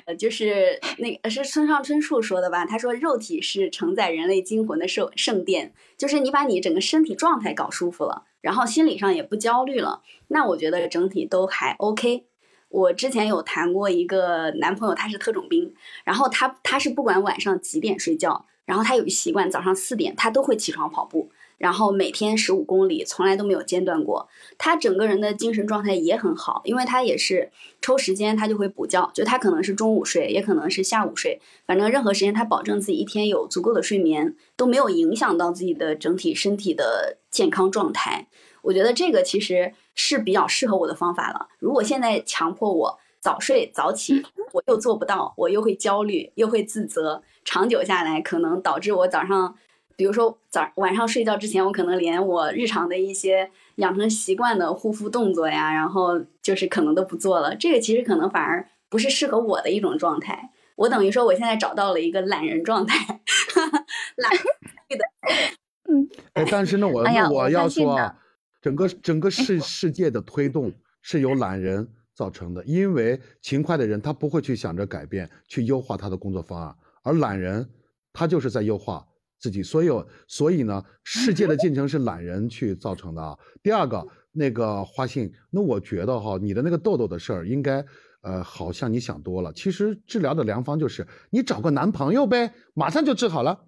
[0.06, 2.66] 呃，就是那个是村上春树说的吧？
[2.66, 12.26] 他说，肉体是承载人类精魂的圣圣殿，就是你把你整个身体状态搞舒服了，然后心理上也不焦虑了，那我觉得整体都还 OK。
[12.70, 15.74] 我之前有谈过一个男朋友，他是特种兵，
[16.06, 21.30] 然后他他是不管晚上几点睡觉，然后他有习惯，早上四点他都会起床跑步。
[21.58, 24.30] 然后每天十五公里，从来都没有间断过。
[24.58, 27.51] 他整个人的精神状态也很好，因为他也是
[27.82, 29.10] 抽时间，他就会补觉。
[29.14, 38.28] 就他可能是中午睡，也可能是下午睡，反正任何时间他保证自己一天有足够的睡眠，都没有影响到自己的整体身体的健康状态。
[38.62, 41.47] 我觉得这个其实是比较适合我的方法了。
[41.60, 49.55] 如果现在强迫我早睡早起，我又做不到，我又会焦虑，又会自责，长久下来可能导致我早上。
[49.98, 57.56] 比如说早晚上睡觉之前，我可能连我日常的一些养成习惯的护肤动作呀，然后就是可能都不做了。
[57.56, 60.52] 这个其实可能反而不是适合我的一种状态。
[60.76, 63.22] 我等于说我现在找到了一个懒人状态，
[64.16, 65.04] 懒的。
[65.89, 68.16] 嗯，哎，但是呢，我我要说啊，
[68.62, 70.72] 整个整个世世界的推动
[71.02, 77.68] 是由懒人造成的，因为勤快的人他不会去想着改变，去优化他的工作方案，而懒人
[78.14, 79.08] 他就是在优化。
[79.40, 79.90] 自己，所以
[80.28, 83.38] 所以呢，世界的进程是懒人去造成的啊。
[83.62, 87.86] 第二个，那个花信，那我觉得哈，你的那个痘痘的事儿，应该，
[88.22, 89.54] 呃，好像你想多了。
[89.54, 93.66] 其实治疗的良方就是你找个男朋友呗，马上就治好了。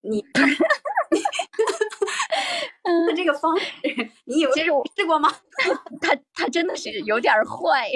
[0.00, 0.24] 你，
[3.08, 3.66] 他这个方式，
[4.24, 5.28] 你以为其实我试过吗？
[6.00, 7.88] 他他真的是有点坏。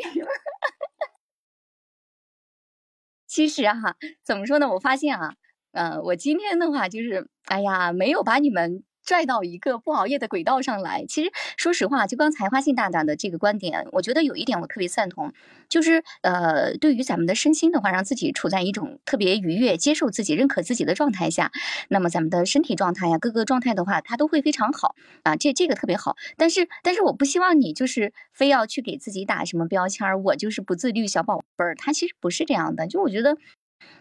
[3.29, 4.69] 其实哈，怎么说呢？
[4.69, 5.35] 我发现啊。
[5.73, 11.05] 呃，我今天的话就是，哎呀，没有把你们拽到一个不熬夜的轨道上来。
[11.09, 15.33] 其实，说实话，就刚才花信大大的这个观点，我觉得有一点我特别赞同，
[15.71, 21.51] 就是呃，对于咱们的身心的话，让自己处在一种特别愉悦、接受自己、认可自己的状态下，
[21.89, 25.37] 那么咱们的身体状态呀，各个状态的话，它都会非常好啊。
[25.37, 26.17] 这这个特别好。
[26.37, 31.75] 但是，但是我不希望你就是非要去给自己打什么标签儿，我就是不自律小宝贝儿。
[31.75, 32.87] 它其实不是这样的。
[32.87, 33.39] 就我觉得。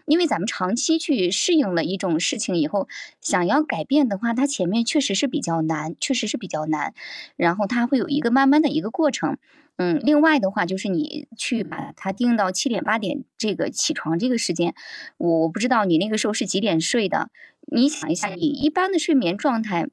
[0.06, 2.88] 因为咱们长期去适应了一种事情以后，
[3.20, 6.94] 想要改变的话，它前面确实是比较难，确实是比较难。
[7.36, 9.38] 然后它会有一个慢慢的一个过程。
[9.76, 14.74] 嗯，另外的话就是你去把它定到七点八点这个起床这个时间，
[15.18, 17.30] 我我不知道你那个时候是几点睡的。
[17.72, 19.88] 你想一下，你一般的睡眠状态。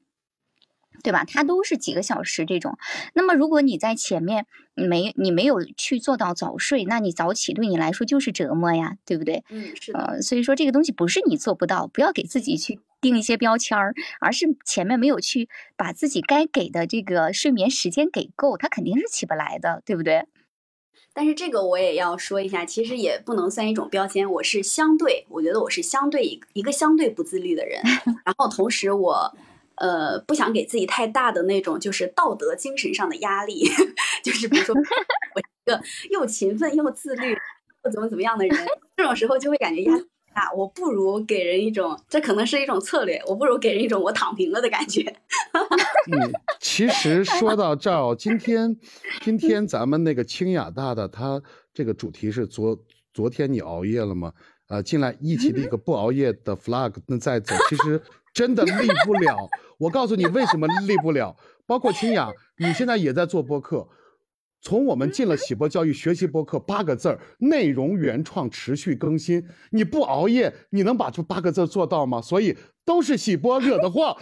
[1.02, 1.24] 对吧？
[1.24, 2.78] 它都是几个小时这种。
[3.14, 9.44] 那么，如果你在前面没你没有去做到早睡，那你早起对你来说就是折磨呀，对不对？
[9.50, 9.98] 嗯，是的。
[9.98, 20.26] 呃，所以说这个东西不是你做不到，不要给自己去定一些标签儿，而是前面没有去把自己该给的这个睡眠时间给够，它肯定是起不来的，对不对？
[21.12, 27.82] 但是这个我也要说一下，其实也不能算一种标签，我是相对，我觉得我是相对一个相对不自律的人，
[28.24, 29.34] 然后同时我。
[29.80, 33.64] 呃，不想给自己太大的那种，就是道德精神上的压力，
[34.22, 37.32] 就是比如说我一个又勤奋又自律
[37.84, 40.04] 又怎么怎么样的人，这种时候就会感觉压力
[40.34, 40.52] 大。
[40.54, 45.00] 我不如给人一种，这可能是一种策略，我不如给人一种我躺平了的感觉。
[46.12, 48.76] 嗯，其实说到这儿，今天
[49.22, 51.40] 今天咱们那个清雅大的，他
[51.72, 52.78] 这个主题是昨
[53.14, 54.30] 昨天你熬夜了吗？
[54.68, 57.98] 呃，进来一起立个不熬夜的 flag，那再走，其实。
[58.32, 59.36] 真的立不了，
[59.80, 61.36] 我告诉你为什么立不了。
[61.66, 63.88] 包括清雅，你现在也在做播客。
[64.62, 69.46] 从我们进了喜播教育学习播客八个字儿，内容原创，持续更新。
[69.70, 72.20] 你不熬夜，你能把这八个字做到吗？
[72.20, 74.18] 所以都是喜播惹的祸。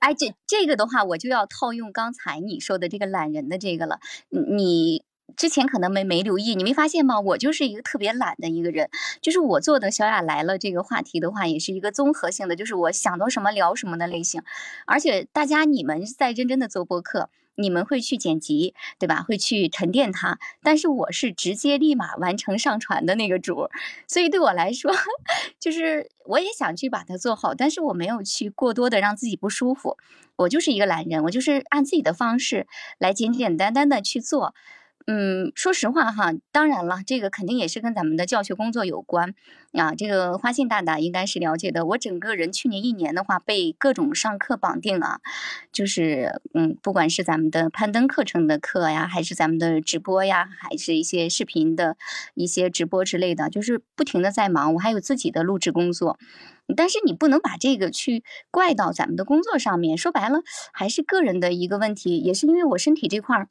[0.00, 3.98] 哎，这这个的话，我就要套用刚才你说的这个懒人的这个了。
[4.30, 5.04] 你。
[5.36, 7.18] 之前可能没没留意，你没发现吗？
[7.20, 14.42] 我就是一个特别懒的一个人，就是我做的小雅来了这个话题的话，也是一个综合性的，就是我想到什么聊什么的类型。
[14.86, 19.22] 而且大家你们在认真的做播客，你们会去剪辑，对吧？
[19.22, 23.70] 会去沉淀它，但是我是直接立马完成上传的那个主，
[24.06, 24.92] 所以对我来说，
[25.58, 29.96] 就是我也想去把它做好，但是我没有去过多的让自己不舒服。
[30.36, 32.66] 我就是一个懒人，我就是按自己的方式
[32.98, 34.54] 来简简单单的去做。
[35.06, 39.34] 嗯，说实话哈，当然了，这个肯定也是跟咱们的教学工作有关
[39.72, 39.94] 啊。
[39.94, 41.84] 这个花信大大应该是了解的。
[41.86, 45.20] 我整个人去年一年的话，被各种上课绑定啊，
[45.72, 51.96] 就是嗯，不管是咱们的攀登课程的课呀，还是咱们的直播呀，还是一些视频的
[52.34, 54.74] 一些直播之类的，就是不停的在忙。
[54.74, 56.16] 我还有自己的录制工作，
[56.76, 58.22] 但是你不能把这个去
[58.52, 59.98] 怪到咱们的工作上面。
[59.98, 60.38] 说白了，
[60.72, 63.48] 还是个人的一个问题，也是因为我身体这块儿。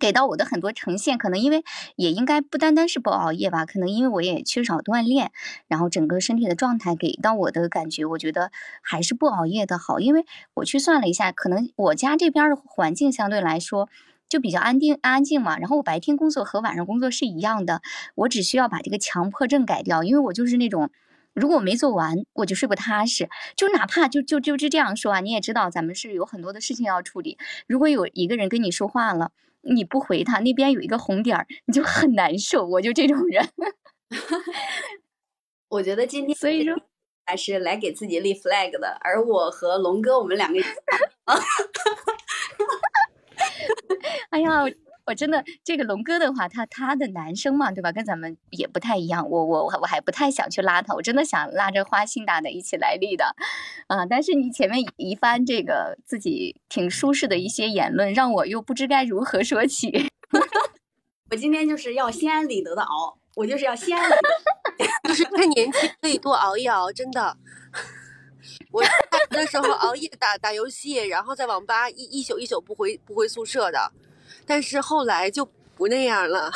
[0.00, 1.64] 给到我的很多呈现，可能因为
[1.96, 5.30] 也应该不单单是不熬夜吧，可能因为我也缺少锻炼，
[5.68, 10.00] 然后整个身体的状态给到我的感觉，我觉得还是不熬夜的好。
[10.00, 10.24] 因为
[10.54, 13.88] 我去算了一下，可能我家这边的环境相对来说
[14.28, 17.82] 就比较安定安静嘛，然后我白天工作和晚上工作是一样的，
[18.14, 20.90] 我只需要把这个强迫症改掉，因为我就是那种
[21.34, 27.36] 如果我没做完我就睡不踏实，就哪怕就就就是这样说啊，你也知道咱们是有很多的事情要处理，
[27.66, 29.30] 如果有一个人跟你说话了。
[29.62, 32.66] 你不回他那边有一个红点儿，你就很难受。
[32.66, 33.48] 我就这种人，
[35.68, 36.74] 我觉得今天所以说
[37.24, 38.98] 还是来给自己立 flag 的。
[39.00, 40.60] 而我和龙哥，我们两个
[44.30, 44.64] 哎呀。
[45.04, 47.90] 我真的这个龙哥的话，他他的男生嘛，对吧？
[47.90, 49.28] 跟咱们也不太一样。
[49.28, 53.34] 我我我还不太想去拉他，我真的想拉着花心大的一起来力的，
[53.88, 54.06] 啊！
[54.06, 60.08] 但是你前面一番这个自己挺舒适的一些言论，让我又不知该如何说起。
[61.30, 64.14] 我今天就是要心安理得的熬，我就是要心安理
[64.78, 67.36] 得， 就是太年轻可以多熬一熬，真的。
[68.70, 68.82] 我
[69.30, 73.92] 那时候熬夜打打游戏，然后在网吧一一宿一宿不回不回宿舍的。
[74.46, 76.50] 但是后来就不那样了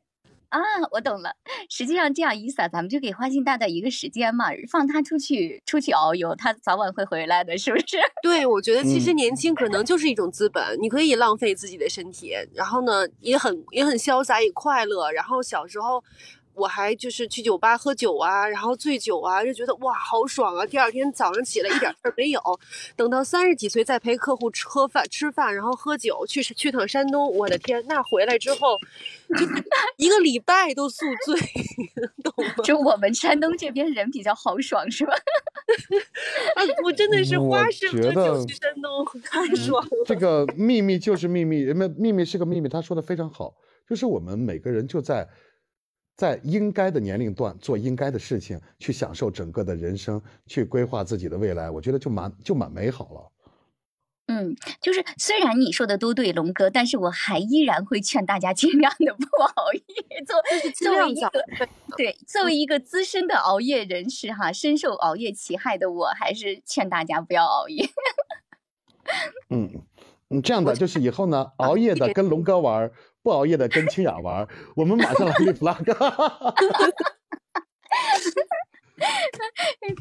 [0.50, 0.58] 啊！
[0.90, 1.34] 我懂了，
[1.68, 7.96] 实际上这样意思啊，咱们就给花心大大一个时间嘛，放他出去出去遨游，他早晚会回来的，是不是？
[8.22, 15.10] 对，我觉得其实年轻可能就是一种资本，你可以浪费自己的身体，然后呢，也很也很潇洒，也快乐。
[15.12, 16.02] 然后小时候。
[16.60, 20.66] 我还就是去酒吧喝酒啊，然后醉酒啊，就觉得哇好爽啊！
[20.66, 22.40] 第二天早上起来一点事儿没有，
[22.94, 28.78] 等到三十几岁再陪客户吃饭吃饭，然后喝酒去去趟山东，我的天，那回来之后
[29.38, 29.46] 就
[29.96, 31.40] 一个礼拜都宿醉，
[32.22, 32.62] 懂吗？
[32.62, 35.14] 就我们山东这边人比较豪爽是吧？
[36.56, 40.04] 啊，我真的是花式喝酒去山东，太爽了。
[40.04, 43.54] 这个秘密就是秘密，人们秘密是个秘密，他说的非常好，
[43.88, 45.26] 就是我们每个人就在。
[46.20, 53.32] 在应该的年龄段做应该的事情，去享受整个的人生，去规划自己的未来，我觉得就蛮就蛮美好了。
[54.26, 60.22] 嗯，就是虽然你说的都对，龙哥，但是我还依然会劝大家 尽量的不熬夜。
[60.26, 60.36] 作
[60.74, 61.30] 作为一个
[61.96, 67.88] 对作为一个资深的熬夜人士哈，深受熬夜其害的我，还是劝大家不要熬夜。
[69.48, 69.72] 嗯
[70.28, 72.92] 嗯，这样的就是以后呢，熬夜的跟龙哥玩。
[73.22, 75.84] 不熬夜的跟清雅玩，我们马上来立 flag，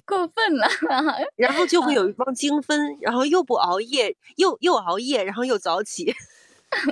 [0.06, 0.68] 过分了，
[1.36, 6.14] 然后就会有一帮精分，然后又不熬夜，又又熬夜，然后又早起。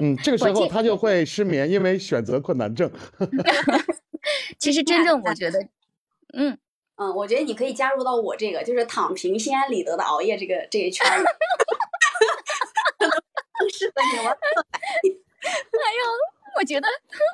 [0.02, 2.92] 嗯，这个时候他就会失眠，因为选择困难症。
[4.60, 5.60] 其实真正我觉得，
[6.34, 6.58] 嗯
[6.96, 11.26] 嗯，我觉得你可以加入到我这个，就是躺平、心安理得的熬夜这个这一圈里。
[13.60, 14.38] 更适合你玩。
[15.78, 16.02] 哎呀，
[16.60, 16.88] 我觉得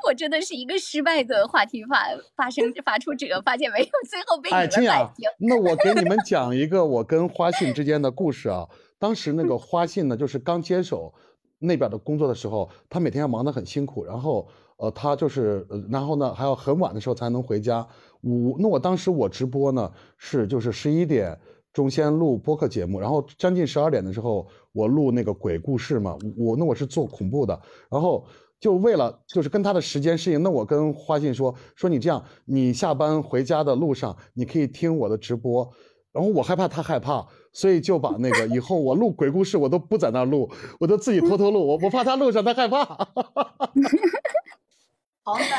[0.07, 2.05] 我真的是一个失败的话题发
[2.35, 3.85] 发生发出者，发现没有？
[4.09, 5.29] 最后被你们摆平。
[5.39, 8.67] 那我给你们 讲一个我跟花信之间的故事啊。
[8.99, 11.13] 当时那个花信呢，就是刚接手
[11.59, 14.47] 那边的工作的时候，他每天要忙得很辛苦，然后
[14.77, 17.85] 呃，他就是然后呢还要很晚的时候才能回家。
[18.21, 21.37] 五那我当时我直播呢是就是十一点。
[21.73, 26.15] 中先录播客节目，然后将近十二点的时候，我录那个鬼故事嘛。
[26.37, 28.25] 我那我是做恐怖的，然后
[28.59, 35.69] 就为了就是跟他的时间适应，那我跟花信说说你这样，你下班回家的路上你可以听我的直播。
[36.11, 40.47] 然后我害怕他害怕，所以就把那个以后我录鬼故事我都不在那录，
[40.79, 42.85] 我都自己偷偷录，我我怕他录上他害怕。
[45.25, 45.49] 好 暖。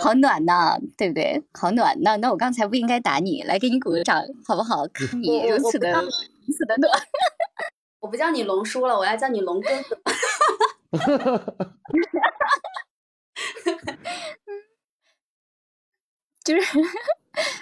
[0.00, 1.42] 好暖呐，对不对？
[1.52, 4.86] 好暖，呐那我刚才不应该打你，来给你鼓个掌，好不好？
[4.92, 6.10] 看你如此的如
[6.52, 6.90] 此的暖。
[8.00, 9.98] 我不叫你龙叔了，我要叫你龙哥哥。
[16.44, 16.78] 就是。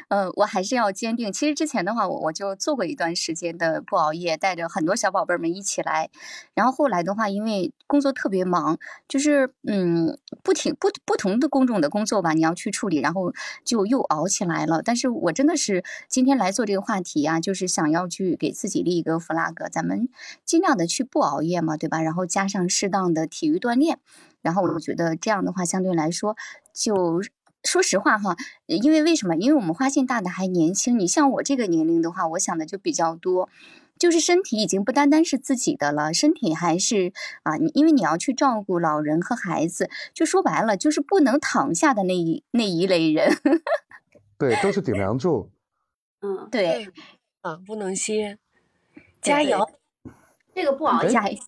[0.08, 1.32] 嗯，我还是要坚定。
[1.32, 6.10] 其实之前的话，我我就做过一段时间的不熬夜，带着很多小宝贝们一起来。
[6.54, 8.78] 然后后来的话，因为工作特别忙，
[9.08, 13.32] 就是嗯，不停不不同的工种的工作吧，你要去处理，然后
[13.64, 14.82] 就又熬起来了。
[14.82, 20.08] 但是我真的是今天来做这个话题啊，就是想要去给自己立一个 flag，咱们
[20.44, 22.02] 尽量的去不熬夜嘛，对吧？
[22.02, 23.98] 然后加上适当的体育锻炼。
[24.42, 26.36] 然后我觉得这样的话，相对来说，
[26.74, 27.22] 就
[27.64, 28.36] 说实话哈，
[28.66, 29.36] 因为为什么？
[29.36, 33.48] 因为我们花信大的还年轻，你像我这个年龄的话，我想的就比较多，
[33.98, 37.12] 就是身体已经不单单是自己的了，身体还是
[37.44, 43.36] 啊，你因为你要去照顾老人和孩子，就说白了，就是不能躺下的那一那一类人。
[44.38, 45.50] 对，都是顶梁柱。
[46.20, 46.88] 嗯，对，
[47.42, 48.38] 啊，不能歇，
[49.20, 49.70] 加油。
[50.54, 51.38] 这个不熬加夜，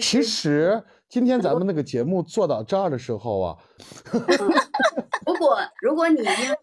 [0.00, 3.56] 其实今天咱们那个节目做到这儿的时候啊，
[5.26, 6.58] 如果如果你因为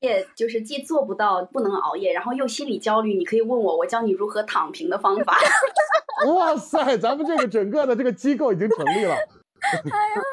[0.00, 5.36] 也就是既做不到不能熬夜，然后又心理焦虑，你可以问我，我教你如何躺平的方法，
[6.36, 9.16] 哇塞，咱们这个整个的这个机构已经成立了。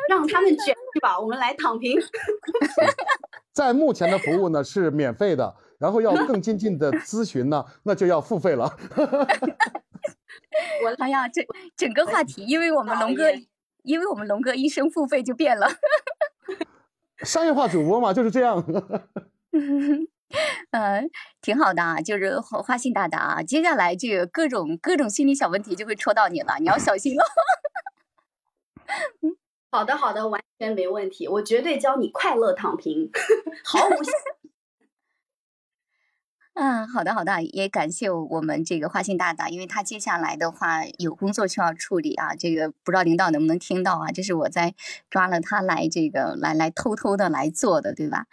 [0.10, 1.98] 让他们卷去吧，我们来躺平。
[3.52, 8.77] 在目前的服务呢是免费的，然后要更精进的咨询呢，那就要付费了。
[10.99, 11.45] 哎呀，整
[11.76, 13.31] 整个话题，因为我们龙哥，
[13.84, 15.68] 因为我们龙哥一声付费就变了。
[17.23, 18.64] 商业化主播嘛，就是这样。
[20.72, 21.10] 嗯，
[21.41, 23.43] 挺好的啊，就是花花心大大啊。
[23.43, 27.23] 接下来这个各种各种心理小问题就会戳到你了，你要小心了。
[29.72, 33.11] 好的，好的，完全没问题，我绝对教你快乐躺平，
[33.64, 33.93] 毫无
[36.55, 44.11] 嗯，好的好的，也感谢我们这个花心大大，因为他接下来的话有工作需要处理啊，这个不知道领导能不能听到啊？
[44.13, 44.75] 这是我在
[45.09, 48.27] 抓了他来这个来来偷偷的来做的，对吧？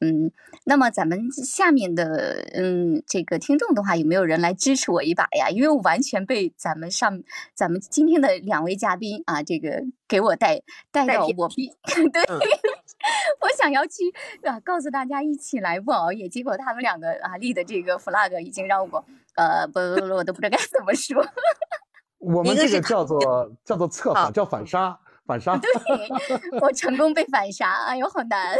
[0.00, 0.30] 嗯，
[0.64, 5.48] 那么咱们下面的嗯这个听众的话，有没有人来支持我一把呀？
[5.50, 7.22] 因为我完全被咱们上
[7.54, 10.60] 咱们今天的两位嘉宾啊，这个给我带
[10.92, 11.48] 带到我
[12.12, 12.22] 对，
[13.40, 14.12] 我想要去
[14.42, 19.04] 啊告诉大家一起来不熬夜，结果他们两个啊立的这个 flag 已经让我
[19.36, 21.24] 呃不不不， 我都不知道该怎么说。
[22.18, 23.20] 我们这个叫做
[23.64, 25.56] 叫做策反，叫反杀，反杀。
[25.58, 26.08] 对，
[26.60, 28.56] 我成功被反杀，哎呦，好难。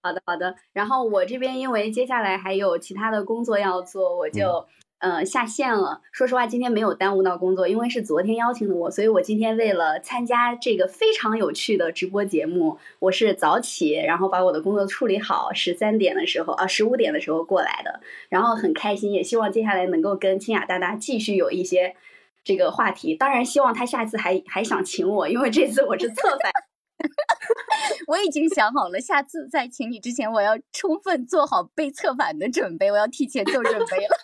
[0.00, 0.54] 好的，好的。
[0.72, 4.64] 然后我这边因为接下来还有其他的工作要做，我就
[5.04, 6.00] 呃下线了。
[6.12, 18.00] 说实话，今天没有耽误到工作，因为是昨天邀请的我，所以我今天为了参加这个非常有趣的直播节目，我是早起，然后把我的工作处理好，十三点的时候啊，十五点的时候过来的，
[18.30, 21.94] 然后很开心，也希望接下来能够跟清雅大大继续有一些
[22.42, 23.14] 这个话题。
[23.14, 26.50] 当然，希望他下次还还想请我，因为这次我是策反。
[28.06, 34.16] 我已经想好了，下次在请你之前，我要充分做好被策反的准备，我要提前做准备了。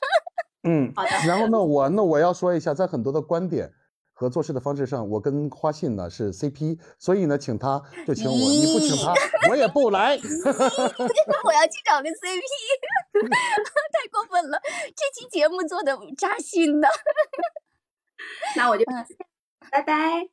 [0.63, 1.11] 嗯，好的。
[1.27, 3.73] 然后呢，我那我要说一下，在很多的观点
[4.13, 9.15] 和做事的方式上，我跟花信呢是 CP，所以呢，请他就请我，你不请他，
[9.49, 10.17] 我也不来。
[11.45, 12.43] 我要去找个 CP，
[13.31, 14.61] 太过分了，
[14.95, 16.89] 这期节目做的扎心的。
[18.57, 18.85] 那我就
[19.71, 20.29] 拜拜。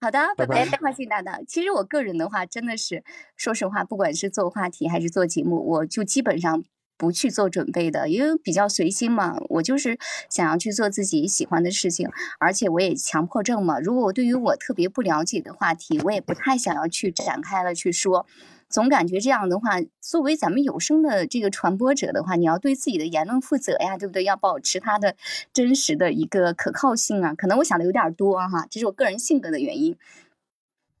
[0.00, 1.42] 好的，拜拜花信大大。
[1.42, 3.02] 其实我个人的话，真的是
[3.36, 6.62] 说实话，不管是做话题还是做节目，我就基本上
[6.98, 9.38] 不去做准备的，因为比较随心嘛。
[9.48, 9.96] 我就是
[10.28, 13.78] 想要去做自己喜欢的事情，而且我也强迫症嘛。
[13.78, 18.26] 如果我对于我特别不了解的话题，我也不太想要去展开了去说。
[18.68, 24.24] 总感觉这样的话，作为咱们有声的这个传播者的话，你要对自己的言论负责呀，对不对？
[24.24, 25.16] 要保持它的
[25.54, 27.32] 真实的一个可靠性啊。
[27.32, 29.96] 可能我想的有点多哈，这是我个人性格的原因。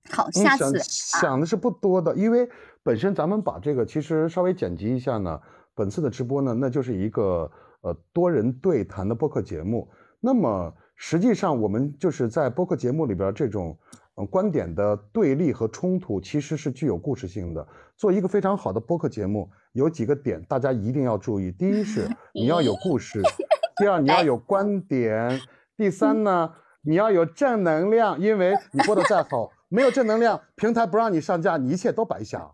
[0.08, 2.48] 好，下次想想的是不多的，因为
[2.82, 5.42] 本身咱们把这个其实稍微剪辑一下呢，
[5.78, 7.50] 本次的直播呢，那就是一个
[7.82, 9.88] 呃多人对谈的播客节目。
[10.20, 13.78] 那么实际上我们就是在播客节目里边这种。
[14.20, 17.64] 嗯，观点的对立和冲突其实是具有故事性的。
[17.96, 23.22] 做一个非常好的播客节目，有几个点大家一定要注意：第一是 你要有故事；
[23.78, 25.38] 第二你要有观点；
[25.76, 26.52] 第三呢
[26.82, 32.52] 你要有正能量，因为你播的再好，没有正能量，平台不让你上架，你一切都白瞎。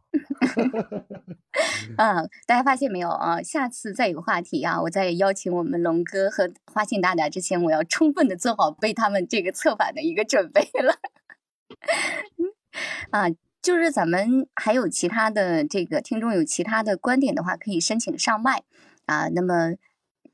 [1.97, 3.41] 嗯， 大家发现没有啊？
[3.43, 10.97] 下次再有话题啊，我再邀请我们龙哥和花信大大之前，我要充分的做好被他们这个策反的一个准备了。
[13.11, 13.27] 啊，
[13.63, 18.65] 就是咱们还有其他的这个听众有其他的观点的话，可以申请上麦
[19.07, 19.29] 啊。
[19.29, 19.75] 那么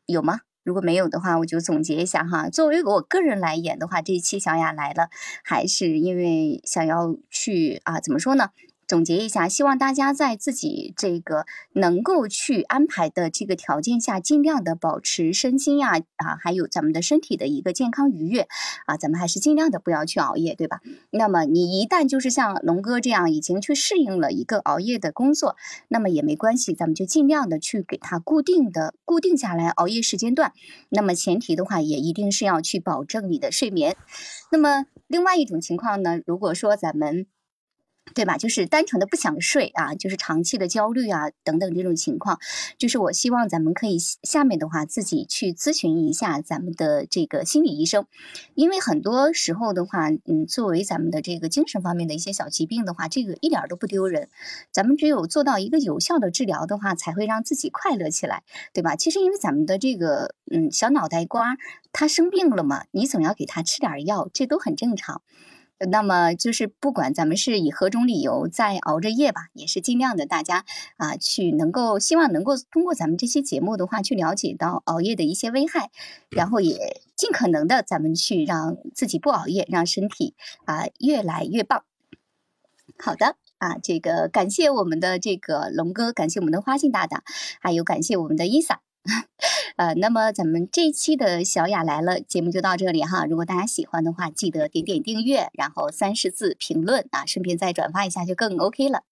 [0.07, 0.41] 有吗？
[0.63, 2.49] 如果没有的话，我就总结一下哈。
[2.49, 5.09] 作为我个人来演的话，这一期小雅来了，
[5.43, 8.51] 还是因为想要去啊，怎么说呢？
[8.91, 18.49] 总结一下，希望大家在自己这个能够去安排的这个条件下，尽量的保持身心呀啊，还有咱们的身体的一个健康愉悦
[18.87, 20.81] 啊，咱们还是尽量的不要去熬夜，对吧？
[21.13, 25.55] 那么你一旦就是像龙哥这样已经去适应了一个熬夜的工作，
[25.87, 30.53] 那么也没关系，咱们就尽量的去给他固定的固定下来熬夜时间段。
[30.89, 33.97] 那么前提的话，也一定是要去保证你的睡眠。
[34.51, 37.27] 那么另外一种情况呢，如果说咱们
[38.13, 38.37] 对吧？
[38.37, 42.41] 就是单纯的不想睡啊，就是长期的焦虑啊等等这种情况，
[42.77, 48.07] 就是我希望咱们可以下面的话自己去咨询一下咱们的这个心理医生，
[48.55, 54.29] 因为很多时候的话，嗯，作为咱们的这个精神方面的一些小疾病的话，这个一点都不丢人。
[54.73, 58.97] 咱们只有做到一个有效的治疗的话，才会让自己快乐起来，对吧？
[58.97, 61.57] 其实因为咱们的这个嗯小脑袋瓜
[61.93, 65.23] 它生病了嘛，你总要给他吃点药，这都很正常。
[65.89, 70.65] 那么就是不管咱们是以何种理由在熬着夜吧，也是尽量的大家
[70.97, 75.91] 啊去能够希望能够通过咱们这期节目的话去了解到熬夜的一些危害，
[76.31, 80.35] 然后也尽可能的咱们去让自己不熬夜，让身体
[80.67, 81.85] 啊越来越棒。
[82.99, 87.25] 好的啊，这个感谢我们的这个龙哥，感谢我们的花信大大，
[87.61, 88.81] 还有感谢我们的伊萨。
[89.77, 93.25] 呃，那么咱们这一期的小雅来了节目就到这里哈。
[93.25, 99.03] 如果大家喜欢的话，记得点点订阅，然后三十字评论啊，顺便再转发一下就更 OK 了。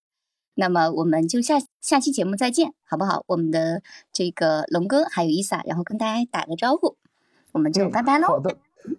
[0.54, 3.24] 那么我们就下下期节目再见，好不好？
[3.28, 6.96] 我们的这个龙哥还有伊萨，然后跟大家打个招呼，
[7.52, 8.26] 我们就拜拜喽。
[8.26, 8.56] 好的，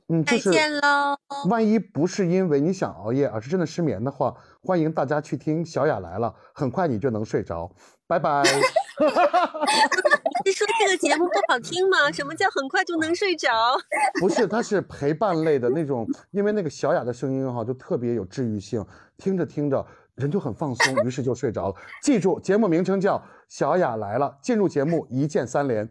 [0.08, 1.18] 嗯，再见喽。
[1.50, 7.70] 万一不是因为你想熬夜，而是真的失眠的话，欢迎大家去听小雅来了，很快你就能睡着。
[8.08, 8.42] 拜拜。
[10.46, 12.12] 你说这个节目不好听吗？
[12.12, 13.50] 什么叫很快就能睡着？
[14.20, 18.86] 不是，它是陪伴类的那种，因为那个小雅的声音哈，就特别有治愈性，
[19.18, 19.86] 听着听着
[20.16, 21.76] 人就很放松，于是就睡着了。
[22.04, 23.18] 记住，节目名称叫
[23.48, 25.88] 《小雅来了》，进入节目一键三连。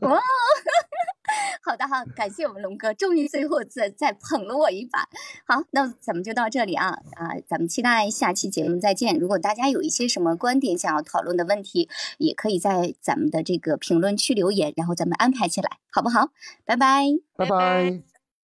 [0.00, 0.18] 哇！
[1.64, 5.08] 好的哈，感谢我们龙哥，终于最后再再捧了我一把。
[5.46, 9.16] 好，那咱们就到这里啊啊，咱们期待下期节目再见。
[9.16, 16.30] 如果大家有一些什么观点想要讨论的问题，也可以在咱们的这个评论区留言，然后咱们安排起来，好不好？
[16.64, 17.06] 拜拜，
[17.36, 18.11] 拜拜。